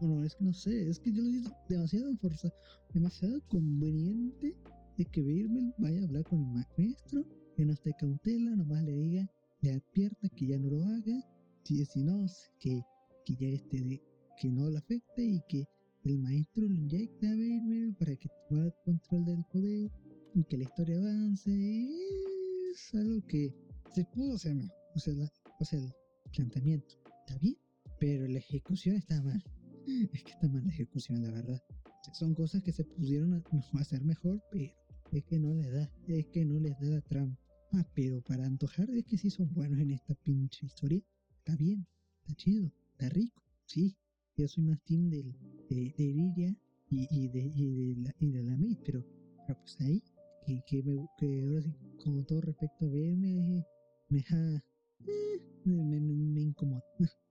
[0.00, 2.52] Bueno, es que no sé, es que yo lo digo demasiado fuerza,
[2.92, 4.56] demasiado conveniente
[4.98, 7.24] de que Birmel vaya a hablar con el maestro,
[7.56, 11.24] que no esté cautela, nomás le diga, le advierta que ya no lo haga,
[11.62, 12.26] si, si no,
[12.58, 12.82] que,
[13.24, 14.02] que ya este de,
[14.40, 15.68] que no le afecte y que
[16.04, 19.90] el maestro lo inyecte a Birmel para que tome el control del poder
[20.34, 21.50] y que la historia avance.
[22.72, 23.54] Es algo que
[23.94, 24.76] se pudo hacer mejor.
[24.96, 25.14] O sea,
[25.60, 27.56] o sea, el planteamiento está bien,
[28.02, 29.40] pero la ejecución está mal.
[30.12, 31.62] Es que está mal la ejecución, la verdad.
[32.12, 33.44] Son cosas que se pudieron
[33.80, 34.72] hacer mejor, pero
[35.12, 37.38] es que no les da, es que no les da la trama.
[37.72, 41.00] Ah, pero para antojar es que sí son buenos en esta pinche historia.
[41.38, 41.86] Está bien,
[42.22, 43.96] está chido, está rico, sí.
[44.36, 45.32] Yo soy más team del,
[45.70, 46.56] de, de Iridia
[46.90, 49.06] y, y, de, y, de la, y de la Maid, pero,
[49.46, 50.02] pues ahí
[50.44, 50.98] que, que, me,
[51.44, 53.64] ahora sí, con todo respecto a verme,
[54.08, 54.36] me deja,
[55.06, 56.82] eh, me, me, incomoda.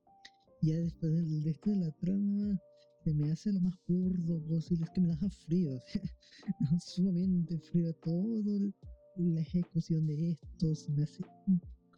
[0.62, 2.60] ya después de, de esto de la trama,
[3.04, 5.80] se me hace lo más burdo posible, es que me deja frío,
[6.80, 8.74] sumamente frío todo,
[9.18, 11.24] la ejecución de esto se me hace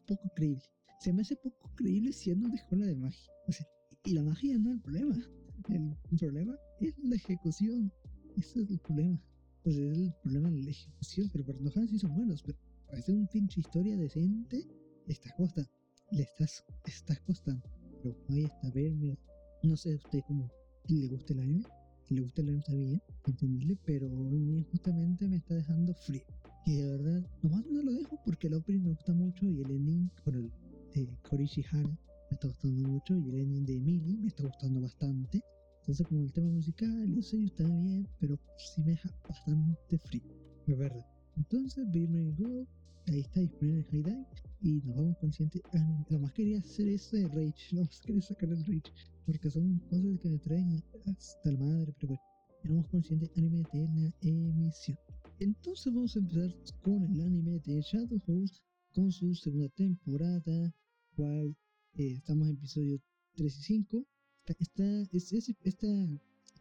[0.07, 0.63] poco creíble.
[0.99, 3.33] Se me hace poco creíble siendo de escuela de magia.
[4.05, 5.15] Y la magia no es el problema.
[5.69, 7.91] El problema es la ejecución.
[8.37, 9.21] Ese es el problema
[9.63, 13.15] pues es el problema de la ejecución, pero enojar sí son buenos, pero para hacer
[13.15, 14.67] un pinche historia decente,
[15.07, 15.69] está costando,
[16.11, 17.63] le estás, estás costando.
[18.03, 19.17] Pero ahí está, ver,
[19.63, 20.51] no sé usted cómo
[20.89, 21.63] le gusta el anime,
[22.03, 24.09] si le gusta el anime está bien, entendible, pero
[24.71, 26.21] justamente me está dejando frío.
[26.65, 29.71] Y de verdad, nomás no lo dejo porque el opening me gusta mucho y el
[29.71, 30.51] ending, por el
[30.93, 31.97] de Korishi Hana
[32.29, 35.41] me está gustando mucho y el ending de Emily me está gustando bastante.
[35.79, 40.23] Entonces, como el tema musical, yo sé, está bien, pero sí me deja bastante frío,
[40.67, 41.05] de verdad.
[41.37, 42.05] Entonces, Be
[42.37, 42.67] Go,
[43.07, 44.27] ahí está disponible en High
[44.61, 45.61] y nos vamos conscientes.
[45.73, 48.93] Ah, lo más quería hacer es de Rage, lo más quería sacar el Rage,
[49.25, 52.23] porque son cosas que me traen hasta la madre, pero bueno,
[52.63, 54.97] éramos conscientes anime de la emisión.
[55.39, 58.61] Entonces, vamos a empezar con el anime de Shadow House,
[58.93, 60.73] con su segunda temporada,
[61.15, 61.55] cual
[61.95, 63.01] eh, estamos en episodio
[63.35, 64.07] 3 y 5
[64.45, 65.87] Está, es, es, está,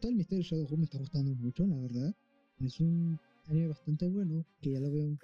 [0.00, 2.14] todo el misterio de Shadow me está gustando mucho, la verdad.
[2.60, 5.18] Es un anime bastante bueno, que ya lo veo,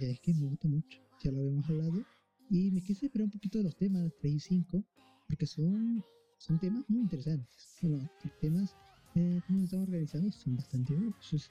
[0.00, 2.04] ya es que me gusta mucho, ya lo habíamos hablado.
[2.50, 4.84] Y me quise esperar un poquito de los temas 3 y 5,
[5.28, 6.04] porque son,
[6.38, 7.78] son temas muy interesantes.
[7.82, 8.76] Bueno, los temas,
[9.14, 11.50] eh, como estamos organizados, son bastante buenos.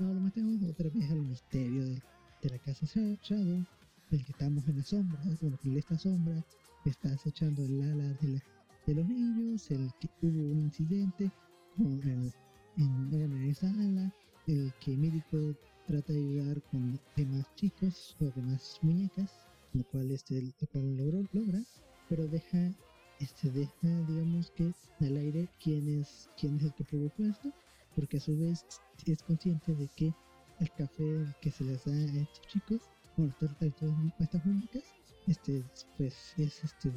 [0.00, 2.02] Ahora más tenemos otra vez el misterio de,
[2.42, 3.64] de la casa Shadow,
[4.10, 6.44] el que estamos en la sombra, bueno, que esta sombra
[6.84, 8.42] está acechando el ala de,
[8.86, 11.30] de los niños, el que hubo un incidente
[11.76, 12.32] con el,
[12.76, 14.14] en, en esa ala,
[14.48, 15.54] el que médico
[15.86, 19.30] trata de ayudar con demás chicos o demás muñecas,
[19.74, 20.96] lo cual este lo cual
[21.32, 21.60] logra,
[22.08, 22.72] pero deja
[23.20, 27.52] este deja digamos que al aire quién es quién es el que provocó esto,
[27.94, 28.64] porque a su vez
[29.06, 30.12] es consciente de que
[30.60, 32.80] el café que se les da a estos chicos,
[33.16, 34.84] bueno, a estas muñecas,
[35.26, 35.62] este
[35.96, 36.90] pues es este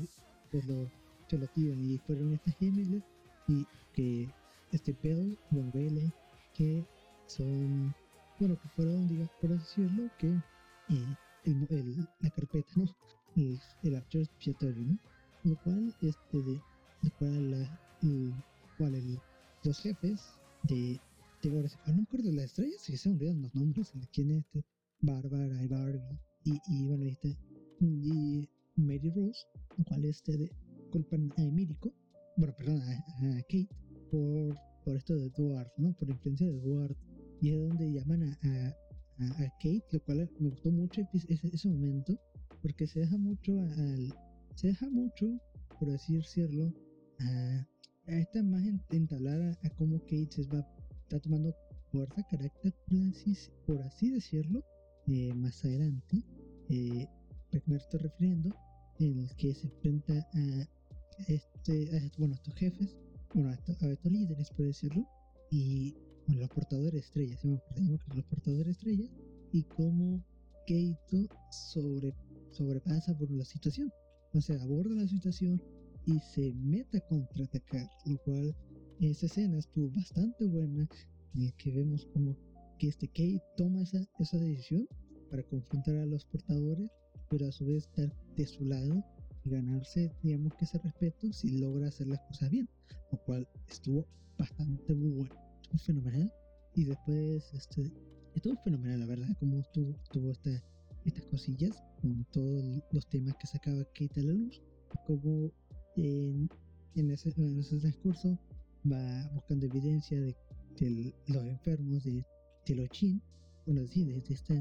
[0.52, 0.90] pues lo
[1.38, 3.04] lo tiran y fueron estas gemelas
[3.48, 4.30] y que
[4.72, 6.12] este Bell, bueno, Belle,
[6.54, 6.84] que
[7.28, 7.94] son
[8.42, 12.86] bueno, que fueron, digamos, por decirlo, que eh, el, el, la carpeta, ¿no?
[13.36, 14.98] El, el archivo expiatorio, ¿no?
[15.44, 16.60] Lo cual, este, de,
[17.04, 18.34] lo cual, la, el,
[18.80, 19.22] cual
[19.64, 21.00] los jefes de,
[21.44, 24.32] de ahora, no me acuerdo las estrellas, si se me olvidan los nombres, de quién
[24.32, 24.66] es este,
[25.02, 27.38] Bárbara y Barbie, y, y bueno, este,
[27.80, 29.46] y Mary Rose,
[29.78, 30.52] lo cual, este, de,
[30.92, 31.94] culpan a Emirico,
[32.38, 33.70] bueno, perdón, a, Kate,
[34.10, 35.94] por, por esto de Edward, ¿no?
[35.94, 36.96] Por la influencia de Edward
[37.42, 38.76] y es donde llaman a,
[39.20, 42.18] a, Kate, lo cual me gustó mucho ese, ese momento,
[42.62, 44.14] porque se deja mucho al,
[44.56, 45.26] se deja mucho,
[45.80, 46.72] por así decirlo,
[47.20, 47.68] a,
[48.06, 50.66] esta imagen entablar a, cómo Kate se va,
[51.02, 51.54] está tomando
[51.92, 52.74] fuerza, carácter,
[53.66, 54.64] por así, decirlo,
[55.08, 56.24] eh, más adelante,
[56.70, 57.08] eh,
[57.66, 58.56] me estoy refiriendo,
[59.00, 60.68] en el que se enfrenta a,
[61.28, 62.96] este, bueno, estos jefes,
[63.34, 65.08] bueno, a estos, a estos líderes, por decirlo,
[65.50, 65.96] y
[66.94, 69.10] estrellas, los portadores estrellas,
[69.52, 70.24] y cómo
[70.66, 72.14] Keito sobre,
[72.52, 73.92] sobrepasa por la situación.
[74.34, 75.62] O sea, aborda la situación
[76.06, 78.56] y se mete a contraatacar, lo cual
[79.00, 80.88] esa escena estuvo bastante buena,
[81.36, 82.36] en el que vemos como
[82.78, 84.88] que este Kate toma esa, esa decisión
[85.30, 86.90] para confrontar a los portadores,
[87.30, 89.04] pero a su vez estar de su lado
[89.44, 92.70] y ganarse, digamos que ese respeto si logra hacer las cosas bien,
[93.12, 94.06] lo cual estuvo
[94.38, 95.41] bastante muy bueno
[95.80, 96.32] fenomenal.
[96.76, 97.92] Y después, este,
[98.36, 100.52] estuvo fenomenal, la verdad, como tuvo, tuvo esta,
[101.06, 104.62] estas cosillas con todos los temas que sacaba Kate a la luz.
[105.06, 105.52] Como
[105.96, 106.50] en,
[106.96, 108.38] en, ese, en ese transcurso
[108.90, 110.36] va buscando evidencia de,
[110.80, 112.26] de los enfermos de
[112.66, 113.22] Telochin,
[113.66, 114.54] bueno, sí, de, de esta,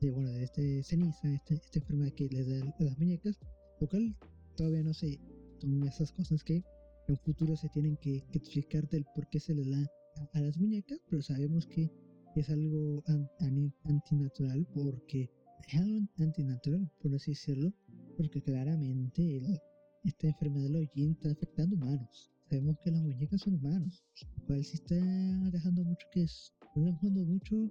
[0.00, 3.38] de, bueno, de este ceniza, este, esta enfermedad que les da a las muñecas,
[3.80, 4.14] lo cual
[4.56, 5.18] todavía no sé,
[5.58, 6.64] son esas cosas que en
[7.08, 9.90] un futuro se tienen que, que explicar del por qué se les da
[10.32, 11.90] a las muñecas, pero sabemos que
[12.36, 13.02] es algo
[13.84, 15.30] antinatural porque
[15.68, 17.72] es algo antinatural, por así decirlo,
[18.16, 19.60] porque claramente
[20.04, 22.30] esta enfermedad de los está afectando humanos.
[22.48, 24.04] Sabemos que las muñecas son humanos,
[24.36, 24.96] lo cual sí está
[25.50, 27.70] dejando mucho que es, dejando mucho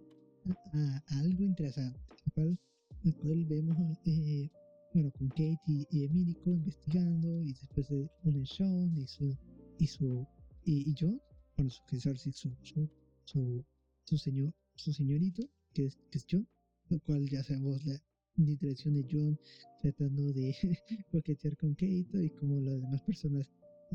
[0.73, 2.59] a, algo interesante, lo cual,
[3.03, 4.49] el cual vemos, eh,
[4.93, 9.37] bueno, con Kate y, y investigando, y después de un Sean y su,
[9.77, 10.27] y su,
[10.65, 11.21] y, y John,
[11.61, 12.89] bueno, su, su,
[13.23, 13.65] su,
[14.05, 15.43] su, señor, su señorito,
[15.73, 16.47] que es, que es John,
[16.89, 18.01] lo cual ya sabemos la
[18.35, 19.39] dirección de John
[19.81, 20.55] tratando de
[21.11, 23.47] coquetear con Kate y como las demás personas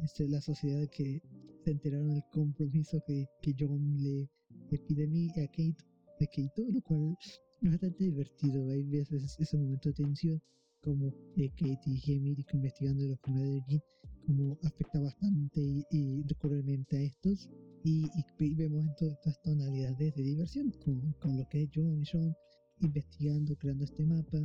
[0.02, 1.20] este, la sociedad que
[1.64, 4.31] se enteraron del compromiso que, que John le,
[4.70, 7.16] le pide a mí a Kate, lo cual
[7.62, 8.70] es bastante divertido.
[8.70, 10.40] Hay veces ese momento de tensión
[10.81, 13.83] como eh, Kate y Jamie investigando la enfermedad de Jean
[14.26, 15.60] como afecta bastante
[15.90, 17.48] y, recurrentemente a estos
[17.84, 18.10] y,
[18.54, 22.36] vemos en todas estas tonalidades de diversión con, con, lo que es John y Sean
[22.80, 24.38] investigando, creando este mapa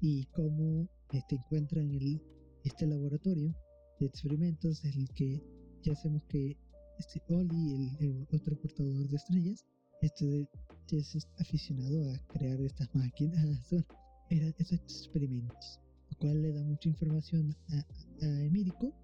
[0.00, 2.20] y cómo este, encuentran el,
[2.64, 3.54] este laboratorio
[3.98, 5.42] de experimentos en el que
[5.82, 6.56] ya sabemos que
[6.98, 9.64] este Oli, el, otro portador de estrellas,
[10.02, 10.48] este
[10.90, 13.72] es aficionado a crear estas máquinas,
[14.28, 19.01] estos experimentos, lo cual le da mucha información a, a Emirico de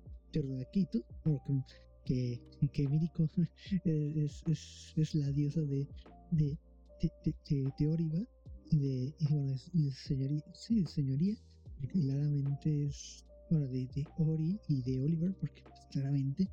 [0.73, 1.63] Quito, porque
[2.05, 2.41] que,
[2.73, 2.85] que
[4.25, 5.87] es, es, es, la diosa de,
[6.31, 6.59] de,
[7.01, 8.27] de, de, de
[8.71, 9.57] y de, y bueno,
[9.93, 11.35] señoría, sí, señoría,
[11.81, 16.49] porque claramente es, bueno, de, de Ori y de Oliver, porque claramente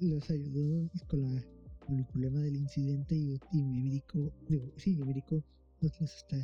[0.00, 1.42] los ayudó con, la,
[1.88, 3.90] el problema del incidente y, y
[4.48, 4.96] digo, sí,
[6.00, 6.36] está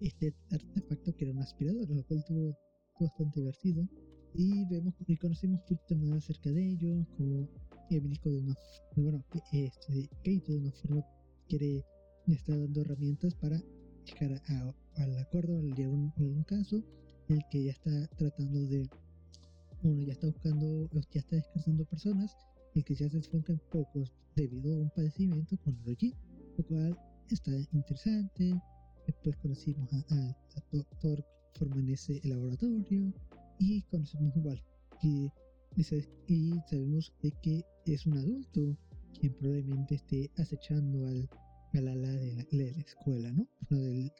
[0.00, 2.56] este artefacto que era un aspirador, lo cual tuvo
[3.00, 3.88] bastante divertido
[4.34, 7.48] y vemos y conocemos un poquito más acerca de ellos, como
[7.90, 8.54] Emilico de una
[8.96, 11.04] bueno, este, Kate de una forma
[11.48, 11.84] quiere
[12.26, 13.60] le está dando herramientas para
[14.04, 16.82] llegar a, al acuerdo en un, un caso
[17.28, 18.88] en el que ya está tratando de
[19.82, 22.36] uno ya está buscando ya está descansando personas
[22.74, 26.14] y que ya se enfocan pocos debido a un padecimiento con el
[26.56, 26.98] lo cual
[27.30, 28.60] está interesante.
[29.06, 33.12] Después conocimos a, a, a Thor forman ese laboratorio
[33.58, 34.62] y conocemos igual
[35.00, 35.30] que
[35.76, 35.82] y
[36.70, 38.78] sabemos de que es un adulto
[39.18, 41.28] quien probablemente esté acechando al,
[41.74, 43.46] al ala de la, escuela, ¿no?
[43.70, 44.12] No del,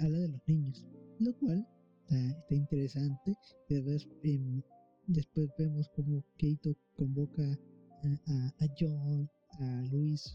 [0.00, 0.86] ala de los niños,
[1.18, 1.66] lo cual
[2.02, 3.34] está, interesante.
[3.68, 4.62] Después, em,
[5.06, 7.58] después vemos como Keito convoca
[8.26, 9.28] a, a, John,
[9.60, 10.34] a Luis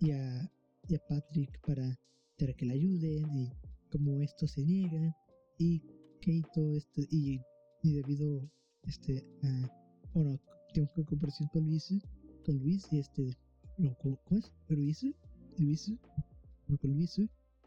[0.00, 0.50] y a,
[1.08, 1.98] Patrick para,
[2.38, 3.52] para que le ayuden y
[3.90, 5.12] como estos se niegan
[5.58, 5.82] y
[6.20, 7.40] Keito este, y,
[7.86, 8.50] y debido
[8.82, 9.70] este a
[10.12, 10.40] bueno,
[10.72, 11.92] tengo que comparación con Luis,
[12.44, 13.36] con Luis, este,
[13.78, 14.52] no, ¿cómo, es?
[14.68, 15.04] Luis,
[15.58, 15.92] Luis,
[16.68, 17.20] no, con Luis,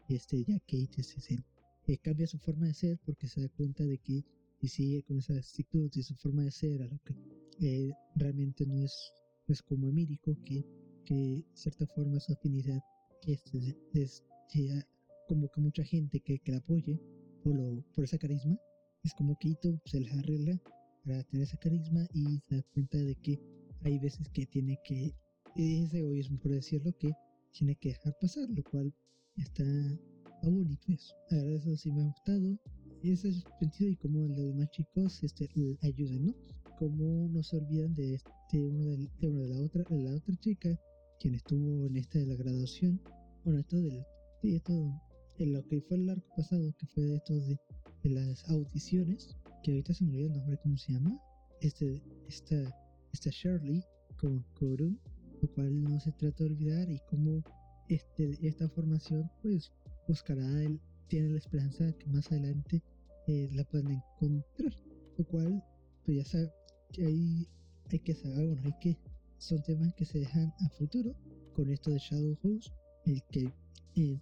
[0.08, 1.38] este, ya Kate este,
[1.86, 4.24] eh, cambia su forma de ser porque se da cuenta de que
[4.60, 7.14] y sigue con esa actitud y su forma de ser a lo que
[7.60, 9.12] eh, realmente no es,
[9.46, 10.66] es como Emírico, que,
[11.06, 12.82] que de cierta forma su afinidad
[13.26, 14.22] este, es,
[15.28, 17.00] como que mucha gente que, que la apoye
[17.42, 18.58] por, lo, por esa carisma,
[19.02, 20.60] es como Keito se les arregla
[21.04, 23.40] para tener ese carisma y se da cuenta de que
[23.82, 25.14] hay veces que tiene que,
[25.56, 27.10] ese egoísmo por decirlo, que
[27.52, 28.92] tiene que dejar pasar, lo cual
[29.36, 29.64] está
[30.42, 31.14] bonito eso.
[31.30, 32.58] Verdad eso sí me ha gustado.
[33.02, 35.48] Ese sentido y como los demás chicos este,
[35.82, 36.34] ayudan, ¿no?
[36.78, 40.78] Como no se olvidan de, este, uno de, de, la otra, de la otra chica,
[41.18, 43.00] quien estuvo en esta de la graduación,
[43.44, 44.04] bueno, esto del,
[44.42, 44.72] de esto,
[45.38, 47.58] en lo que fue el arco pasado, que fue de esto de,
[48.02, 51.20] de las audiciones, que ahorita se me olvidó el nombre, ¿cómo se llama?
[51.60, 52.56] Este, esta,
[53.12, 53.84] esta Shirley
[54.16, 54.96] con Koru,
[55.42, 57.42] lo cual no se trata de olvidar y cómo
[57.88, 59.72] este, esta formación pues
[60.06, 62.82] buscará, él tiene la esperanza que más adelante
[63.26, 64.72] eh, la puedan encontrar,
[65.18, 65.62] lo cual
[66.04, 66.52] pues ya sabe
[66.92, 67.48] que hay,
[67.90, 68.96] hay que saber, bueno, hay que,
[69.38, 71.14] son temas que se dejan a futuro
[71.54, 72.72] con esto de Shadow House,
[73.06, 73.52] el que
[73.96, 74.18] eh,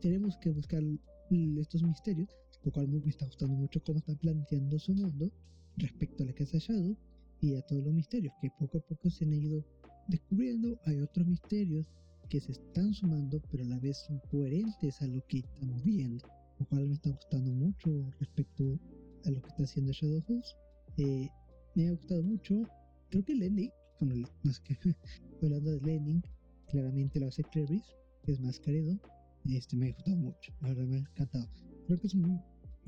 [0.00, 0.82] tenemos que buscar
[1.30, 2.28] estos misterios
[2.68, 5.32] lo cual me está gustando mucho cómo está planteando su mundo
[5.78, 6.94] respecto a la casa Shadow
[7.40, 9.64] y a todos los misterios que poco a poco se han ido
[10.06, 10.78] descubriendo.
[10.84, 11.86] Hay otros misterios
[12.28, 16.28] que se están sumando, pero a la vez son coherentes a lo que estamos viendo,
[16.58, 18.78] lo cual me está gustando mucho respecto
[19.24, 20.54] a lo que está haciendo Shadow House.
[20.98, 21.26] Eh,
[21.74, 22.64] me ha gustado mucho,
[23.08, 24.76] creo que Lenny, bueno, no sé qué,
[25.42, 26.20] hablando de Lenny,
[26.66, 29.00] claramente lo hace Clarice, que es más querido.
[29.46, 31.48] Este me ha gustado mucho, la verdad me ha encantado.
[31.86, 32.38] Creo que es un,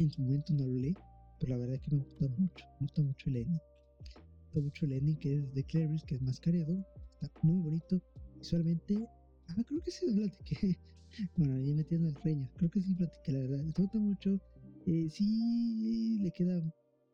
[0.04, 0.94] en su momento no lo leí,
[1.38, 2.64] pero la verdad es que me gusta mucho.
[2.80, 3.52] Me gusta mucho el ending.
[3.52, 6.84] Me gusta mucho el ending que es de Clarice, que es más caredo.
[7.20, 8.00] Está muy bonito.
[8.38, 9.06] Visualmente,
[9.48, 10.78] ah, creo que sí lo platiqué.
[11.36, 12.48] bueno, ahí metiendo el reño.
[12.56, 13.62] Creo que sí platiqué, la verdad.
[13.62, 14.40] Me gusta mucho.
[14.86, 16.58] Eh, sí, le queda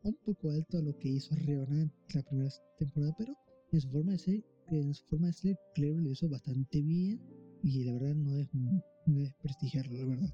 [0.03, 3.35] un poco alto a lo que hizo Riona en la primera temporada, pero
[3.71, 7.19] en su forma de ser, en su forma de ser, lo hizo bastante bien.
[7.63, 10.33] Y la verdad no es, no es prestigiarlo, la verdad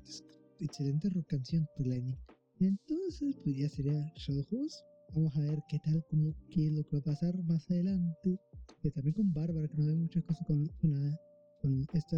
[0.59, 2.17] excelente rock canción por Lightning.
[2.59, 4.83] Entonces, pues ya sería Shadowhouse.
[5.15, 8.39] Vamos a ver qué tal, cómo, qué es lo que va a pasar más adelante.
[8.93, 11.17] También con Bárbara, que no ve muchas cosas con, con,
[11.61, 12.17] con esta,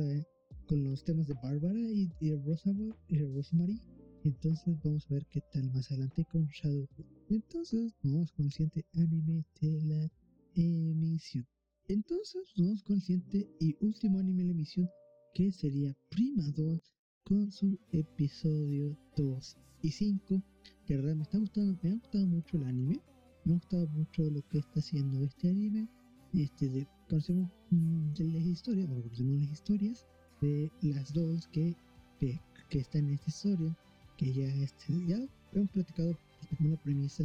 [0.68, 3.80] con los temas de Bárbara y, y, Rosemary.
[4.24, 7.06] Entonces vamos a ver qué tal más adelante con Shadowhouse.
[7.30, 10.12] Entonces vamos con el siguiente anime de la
[10.56, 11.46] emisión.
[11.88, 14.90] Entonces vamos con el siguiente y último anime de la emisión
[15.34, 16.82] que sería Prima 2
[17.24, 20.42] con su episodio 2 y 5.
[20.86, 23.00] Que verdad me está gustando, me ha gustado mucho el anime.
[23.44, 25.88] Me ha gustado mucho lo que está haciendo este anime.
[26.34, 30.06] Este de, conocemos mm, de las historias, bueno, conocemos las historias
[30.42, 31.76] de las dos que,
[32.20, 32.40] que,
[32.80, 33.78] están en esta historia.
[34.18, 35.18] Que ya, este, ya
[35.54, 36.18] hemos platicado
[36.58, 37.24] como una premisa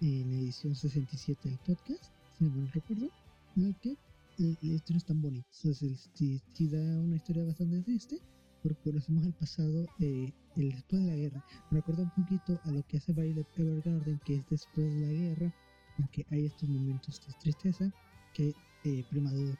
[0.00, 3.08] en la, edición 67 del podcast, si no me recuerdo.
[3.80, 3.96] Que
[4.38, 5.46] la historia es tan bonita.
[5.62, 8.20] Entonces, si da una historia bastante triste
[8.64, 11.44] porque conocemos el pasado eh, el después de la guerra.
[11.70, 15.12] Me recuerda un poquito a lo que hace Violet Evergarden, que es después de la
[15.12, 15.54] guerra,
[15.98, 17.92] aunque hay estos momentos de tristeza,
[18.32, 19.04] que eh,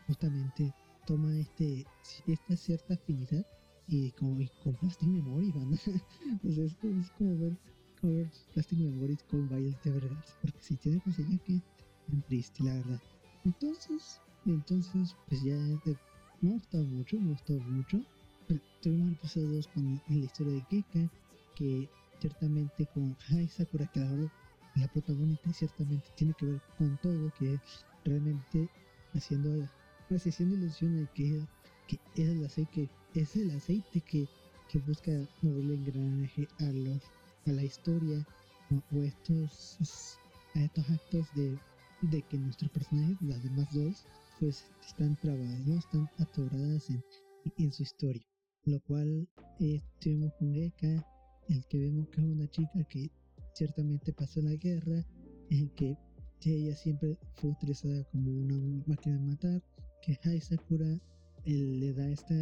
[0.06, 0.74] justamente
[1.06, 1.86] toma este,
[2.26, 3.44] esta cierta afinidad
[3.86, 5.52] y, como, con Plastic Memory,
[6.24, 7.56] Entonces es, como, es como ver,
[8.00, 12.74] como ver Plastic Memories con Violet Evergarden, porque si tiene conseguir que es triste, la
[12.74, 13.00] verdad.
[13.44, 15.56] Entonces, entonces, pues ya
[16.40, 18.04] me ha gustado mucho, me ha gustado mucho
[18.80, 21.10] tuvimos el episodio 2 con la historia de Keka,
[21.54, 21.88] que
[22.20, 24.30] ciertamente con Hai Sakura, que la
[24.76, 27.58] la protagonista ciertamente tiene que ver con todo, que
[28.04, 28.68] realmente
[29.14, 29.68] haciendo,
[30.10, 31.46] haciendo ilusión de que,
[31.86, 34.26] que es el aceite que es el aceite que,
[34.68, 37.02] que busca mover el engranaje a los
[37.46, 38.26] a la historia
[38.92, 40.18] o, estos
[40.54, 41.56] a estos actos de,
[42.02, 44.06] de que nuestros personajes, las demás dos,
[44.40, 47.04] pues están trabadas, están atoradas en,
[47.58, 48.33] en su historia
[48.66, 49.28] lo cual
[49.60, 51.06] eh, estuvimos con Eka,
[51.48, 53.10] el que vemos que es una chica que
[53.54, 55.04] ciertamente pasó la guerra,
[55.50, 55.96] en que
[56.44, 59.62] ella siempre fue utilizada como una máquina de matar,
[60.02, 61.00] que Hai Sakura
[61.46, 62.34] le da esta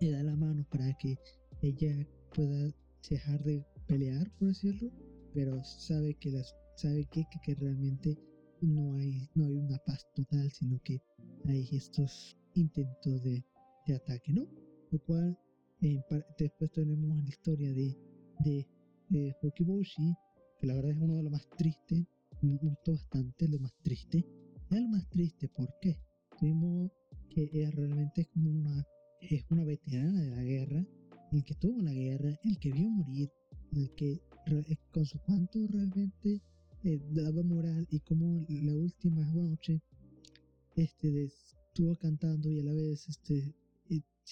[0.00, 1.18] le da la mano para que
[1.62, 2.72] ella pueda
[3.08, 4.90] dejar de pelear, por decirlo,
[5.34, 8.16] pero sabe que las sabe que, que, realmente
[8.60, 11.00] no hay no hay una paz total, sino que
[11.46, 13.44] hay estos intentos de,
[13.86, 14.46] de ataque, ¿no?
[14.90, 15.38] Lo cual
[15.80, 17.96] después tenemos la historia de,
[18.40, 18.66] de,
[19.08, 20.14] de Hokiboshi,
[20.58, 22.06] que la verdad es uno de los más tristes,
[22.42, 24.24] me gustó bastante, lo más triste.
[24.70, 25.98] Es lo más triste, ¿por qué?
[26.40, 26.90] Vimos
[27.30, 28.86] que ella realmente es como una,
[29.20, 30.86] es una veterana de la guerra,
[31.32, 33.30] el que tuvo la guerra, el que vio morir,
[33.72, 34.20] el que
[34.92, 36.40] con su cuanto realmente
[36.84, 39.82] eh, daba moral y como la última noche
[40.76, 43.54] este estuvo cantando y a la vez este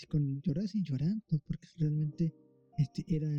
[0.08, 2.34] con llorar y llorando porque realmente
[2.76, 3.30] este era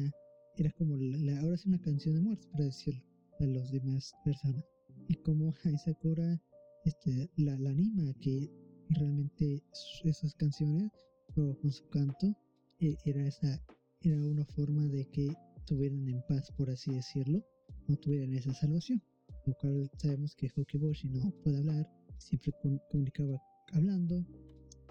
[0.56, 3.04] era como la, ahora es una canción de muerte para decirlo
[3.40, 4.66] a los demás personas.
[5.08, 5.54] Y como
[5.86, 6.42] Sakura
[6.84, 8.50] este la, la anima a que
[8.90, 9.64] realmente
[10.04, 10.92] esas canciones
[11.36, 12.36] o con su canto
[12.80, 13.62] eh, era esa
[14.02, 17.44] era una forma de que estuvieran en paz por así decirlo
[17.88, 19.02] no tuvieran esa salvación
[19.46, 21.86] lo cual sabemos que Hokiboshi no puede hablar
[22.18, 22.54] siempre
[22.90, 23.42] comunicaba
[23.74, 24.26] hablando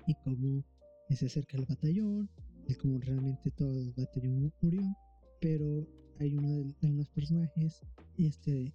[0.06, 0.64] y como
[1.14, 2.28] se acerca el batallón
[2.66, 4.82] y como realmente todo el batallón murió
[5.40, 5.86] pero
[6.18, 7.82] hay uno de, unos personajes
[8.18, 8.72] este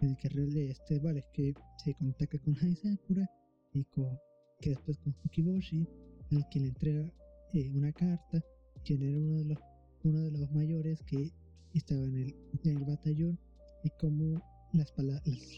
[0.00, 3.28] el que este vale que se contacta con Sakura
[3.72, 4.18] y con,
[4.60, 5.86] que después con Fukiboshi
[6.32, 7.10] al que le entrega
[7.52, 8.42] eh, una carta
[8.84, 9.58] quien era uno de los
[10.04, 11.32] uno de los mayores que
[11.72, 13.38] estaba en el, en el batallón
[13.82, 14.42] y como
[14.72, 14.92] las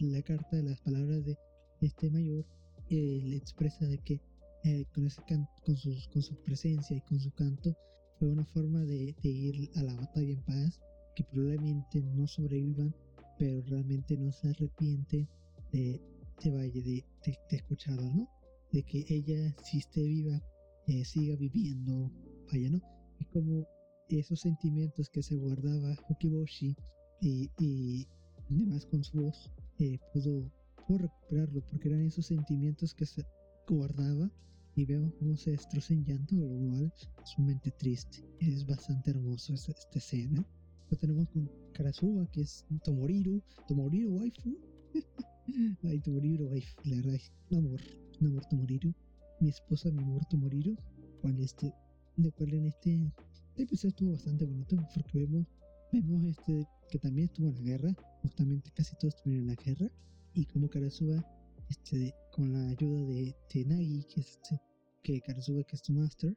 [0.01, 1.37] la carta de las palabras de
[1.81, 2.45] este mayor
[2.91, 4.21] eh, le expresa de que
[4.67, 5.23] eh, con ese
[5.65, 7.77] con, sus, con su presencia y con su canto
[8.19, 10.81] fue una forma de, de, ir a la batalla en paz
[11.15, 12.93] que probablemente no sobrevivan
[13.39, 15.29] pero realmente no se arrepiente
[15.73, 16.01] de,
[16.43, 18.29] de vaya de, de, escucharlo no
[18.73, 20.43] de que ella si esté viva
[20.89, 22.11] eh, siga viviendo
[22.51, 22.81] vaya no
[23.21, 23.65] y como
[24.09, 26.75] esos sentimientos que se guardaba Hokiboshi
[27.21, 28.09] y, y
[28.51, 30.51] además con su voz eh, pudo,
[30.89, 33.25] recuperarlo porque eran esos sentimientos que se
[33.69, 34.29] guardaba
[34.77, 36.93] y vemos cómo se destroza en llanto, lo cual
[37.25, 38.23] sumamente triste.
[38.41, 40.47] Es bastante hermoso esta, escena.
[40.91, 44.57] Lo tenemos con Karasuba, que es Tomoriru, Tomoriru waifu.
[45.83, 47.19] Ay, Tomoriru waifu, la verdad,
[47.51, 47.81] un amor,
[48.21, 48.93] un amor Tomoriru.
[49.41, 50.77] Mi esposa, mi amor Tomoriru.
[51.23, 51.73] Cual este,
[52.19, 53.13] lo cual en este,
[53.49, 55.47] este episodio estuvo bastante bonito porque vemos,
[55.91, 59.91] vemos este, que también estuvo en la guerra, justamente casi todos estuvieron en la guerra,
[60.35, 61.25] y como Karasuba,
[61.69, 64.61] este, con la ayuda de, Nagi, que es este,
[65.03, 66.37] que que es su master,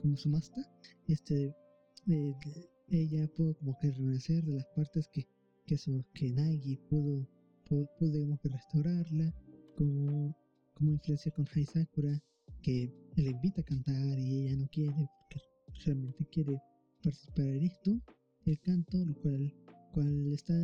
[0.00, 0.64] como su master,
[1.08, 1.54] este,
[2.88, 5.26] ella pudo como que renacer de las partes que,
[5.66, 5.76] que,
[6.14, 7.26] que Nagi pudo,
[7.68, 9.34] pudo, digamos que restaurarla,
[9.76, 10.34] como,
[10.74, 12.22] como influencia con Hai Sakura,
[12.62, 15.40] que le invita a cantar y ella no quiere, porque
[15.84, 16.60] realmente quiere
[17.02, 18.00] participar en esto,
[18.46, 19.52] el canto, lo cual,
[19.92, 20.54] cual está,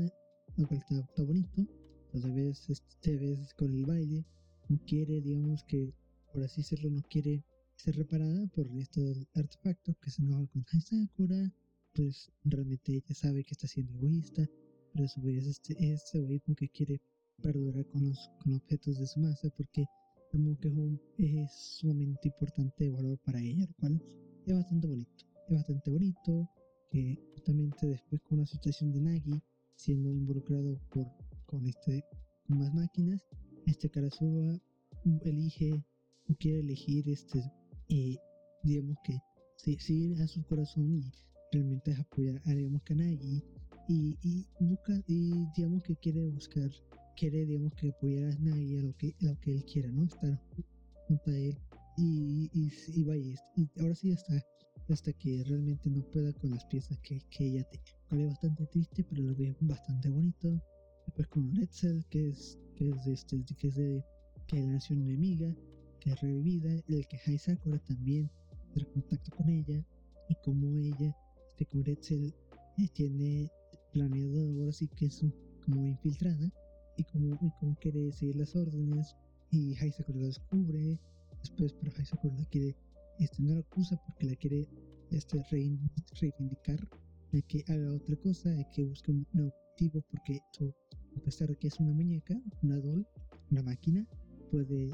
[0.57, 1.67] lo cual está, bonito,
[2.13, 4.25] pero a veces, este, veces con el baile,
[4.69, 5.95] no quiere, digamos que,
[6.33, 7.45] por así decirlo, no quiere
[7.77, 11.53] ser reparada por esto del artefacto que se enoja con Sakura,
[11.95, 14.49] pues realmente ella sabe que está siendo egoísta,
[14.93, 17.01] pero a su vez este, este egoísmo que quiere
[17.43, 19.87] perdurar con los, con objetos de su masa, porque
[20.31, 21.01] como que es, un,
[21.51, 24.03] sumamente importante valor para ella, lo cual
[24.47, 26.49] es bastante bonito, es bastante bonito,
[26.91, 29.43] que justamente después con la situación de Nagi
[29.75, 31.07] siendo involucrado por
[31.53, 32.03] con este
[32.49, 33.21] con más máquinas
[33.67, 34.59] este Karasuba
[35.23, 35.85] elige
[36.29, 37.41] o quiere elegir este
[37.91, 38.17] eh,
[38.65, 39.21] digamos que
[39.79, 41.13] seguir a su corazón y
[41.53, 43.45] realmente apoyar a digamos a Nagi
[43.87, 46.71] y, y busca y digamos que quiere buscar
[47.19, 50.41] quiere digamos que apoyar a Nagi a lo que lo que él quiera no estar
[51.07, 51.59] junto a él
[51.99, 54.43] y, y, y vaya y ahora sí ya está
[54.89, 58.25] hasta que realmente no pueda con las piezas que, que ella tiene.
[58.25, 60.61] Es bastante triste, pero lo veo bastante bonito.
[61.15, 64.03] Después con Letzel, que es, que es, de, este, que es de
[64.47, 65.55] que la nación enemiga,
[66.01, 67.39] que es revivida, el que Hai
[67.87, 68.31] también
[68.73, 69.85] tiene contacto con ella,
[70.31, 71.15] y como ella,
[71.51, 72.35] este con Letzel,
[72.79, 73.51] eh, tiene
[73.93, 75.23] planeado ahora sí que es
[75.67, 76.51] como infiltrada,
[76.97, 79.15] y como, como quiere seguir las órdenes,
[79.51, 80.99] y Hai Sakura lo descubre,
[81.43, 82.07] después, pero Hai
[82.39, 82.75] la quiere
[83.19, 84.67] este, no la acusa porque la quiere
[85.11, 86.89] este, reivindicar,
[87.33, 90.41] de que haga otra cosa, de que busque un motivo porque
[91.17, 93.07] a pesar de que es una muñeca, una doll,
[93.51, 94.07] una máquina,
[94.51, 94.91] puede,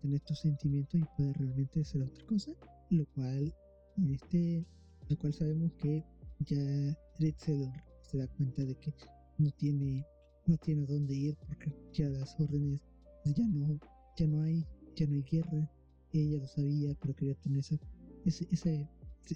[0.00, 2.52] tener estos sentimientos y puede realmente ser otra cosa,
[2.90, 3.52] lo cual
[3.96, 4.64] en este,
[5.08, 6.04] lo cual sabemos que
[6.40, 7.70] ya Ritzel
[8.02, 8.94] se da cuenta de que
[9.38, 10.06] no tiene,
[10.46, 12.80] no tiene dónde ir porque ya las órdenes
[13.24, 13.78] ya no,
[14.16, 15.70] ya no hay, ya no hay guerra.
[16.12, 17.76] Ella lo sabía, pero quería tener esa,
[18.24, 18.70] esa,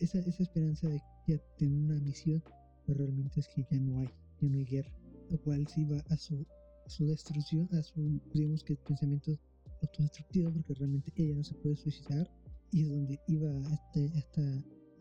[0.00, 2.42] esa, esa esperanza de ya tener una misión,
[2.86, 4.10] pero realmente es que ya no hay,
[4.40, 4.90] ya no hay guerra,
[5.30, 6.46] lo cual sí va a su,
[6.84, 9.38] a su destrucción, a su, digamos que pensamientos
[9.82, 12.30] autodestructivos, porque realmente ella no se puede suicidar,
[12.72, 14.42] y es donde iba hasta, hasta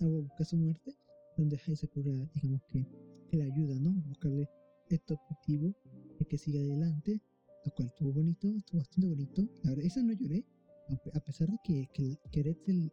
[0.02, 0.96] a buscar su muerte,
[1.38, 2.86] donde Sakura, digamos que,
[3.30, 3.92] que la ayuda, ¿no?
[4.08, 4.50] Buscarle
[4.90, 5.74] este objetivo
[6.20, 7.22] de que siga adelante,
[7.66, 9.42] lo cual estuvo bonito, estuvo bastante bonito.
[9.64, 10.46] La verdad, esa no lloré,
[11.14, 12.92] a pesar de que, que, que Retzel,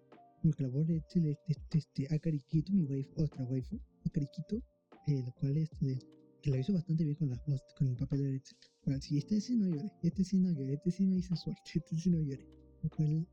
[0.58, 4.62] la voz de Retzel este, este, Akariquito, mi waifu, otra waifu, Akariquito,
[5.06, 5.98] eh, lo cual este,
[6.42, 8.58] que lo hizo bastante bien con la voz, con el papel de Retzel.
[8.84, 11.62] Bueno, si este sí no lloré, este sí no lloré, este sí me hice suerte,
[11.74, 12.46] este sí no lloré.
[12.82, 13.26] Lo cual,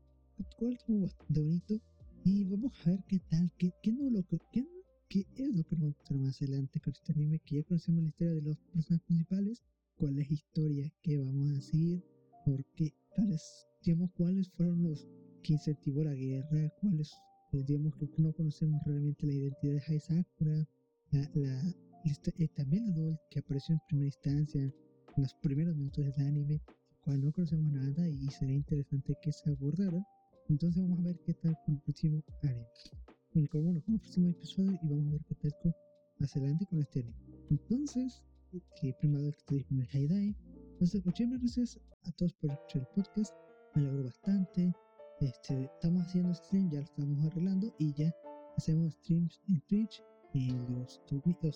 [0.56, 1.80] cual estuvo bastante bonito.
[2.24, 4.66] Y vamos a ver qué tal, qué, qué no lo qué,
[5.08, 8.08] qué es lo que vamos a más adelante con este anime, que ya conocemos la
[8.10, 9.62] historia de los personajes principales,
[9.96, 12.04] cuál es la historia que vamos a seguir,
[12.44, 15.08] porque tales, digamos, cuáles fueron los
[15.42, 17.10] que incentivó la guerra, cuáles,
[17.52, 20.68] eh, digamos, que no conocemos realmente la identidad de Haisakura,
[21.10, 21.74] la, la,
[22.04, 26.62] esta, Meladol que apareció en primera instancia en los primeros minutos del anime,
[27.04, 30.04] cual no conocemos nada y sería interesante que se abordara.
[30.48, 32.66] Entonces vamos a ver qué tal con el próximo anime.
[33.32, 35.74] Bueno, con el próximo episodio y vamos a ver qué tal con
[36.18, 37.16] más adelante con este anime.
[37.50, 38.22] Entonces,
[38.80, 40.36] que primero que estoy con el Haidai.
[40.72, 43.34] Entonces, muchísimas gracias a todos por escuchar el podcast.
[43.74, 44.72] Me alegro bastante.
[45.20, 48.14] Este, estamos haciendo stream, ya lo estamos arreglando y ya
[48.56, 50.02] hacemos streams en Twitch
[50.34, 51.00] los,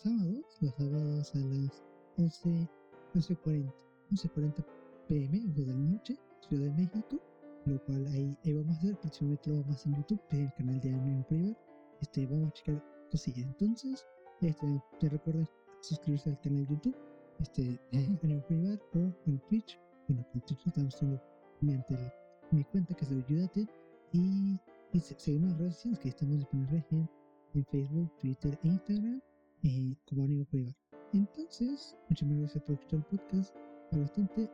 [0.00, 1.82] sábados, los sábados a las
[2.16, 2.68] 11,
[3.14, 3.72] 11.40,
[4.10, 4.64] 11.40
[5.08, 6.18] pm, o de la noche,
[6.48, 7.20] Ciudad de México,
[7.66, 10.52] lo cual ahí, vamos a hacer, próximamente lo vamos a hacer en YouTube, en el
[10.54, 11.56] canal de Anime Privar,
[12.00, 14.06] este, vamos a checar cosillas, entonces,
[14.40, 15.48] este, te recuerden
[15.80, 16.96] suscribirse al canal de YouTube,
[17.40, 21.20] este, Anime Privar o en Twitch, bueno, en Twitch estamos haciendo
[21.60, 22.12] mediante
[22.50, 23.66] mi cuenta que es de Ayudate
[24.12, 24.58] y,
[24.92, 27.08] y seguimos las redes sociales que estamos disponibles en,
[27.54, 29.20] en Facebook, Twitter e Instagram
[29.62, 30.74] eh, como Anime Privar.
[31.12, 33.54] Entonces, muchas gracias por escuchar el podcast.
[33.92, 34.50] bastante,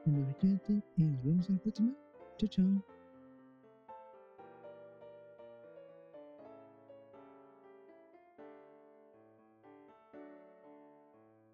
[0.96, 1.94] y nos vemos en la próxima.
[2.38, 2.99] Chao, chao.